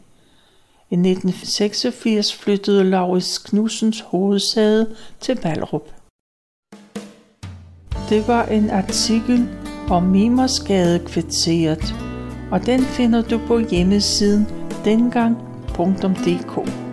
I 0.89 0.95
1986 0.95 2.33
flyttede 2.33 2.83
Laurits 2.83 3.37
Knudsens 3.37 3.99
hovedsæde 3.99 4.95
til 5.19 5.35
Ballerup. 5.35 5.96
Det 8.09 8.27
var 8.27 8.45
en 8.45 8.69
artikel 8.69 9.47
om 9.89 10.03
Mimersgadekvarteret, 10.03 11.95
og 12.51 12.65
den 12.65 12.79
finder 12.79 13.21
du 13.21 13.39
på 13.47 13.59
hjemmesiden 13.59 14.47
dengang.dk. 14.85 16.86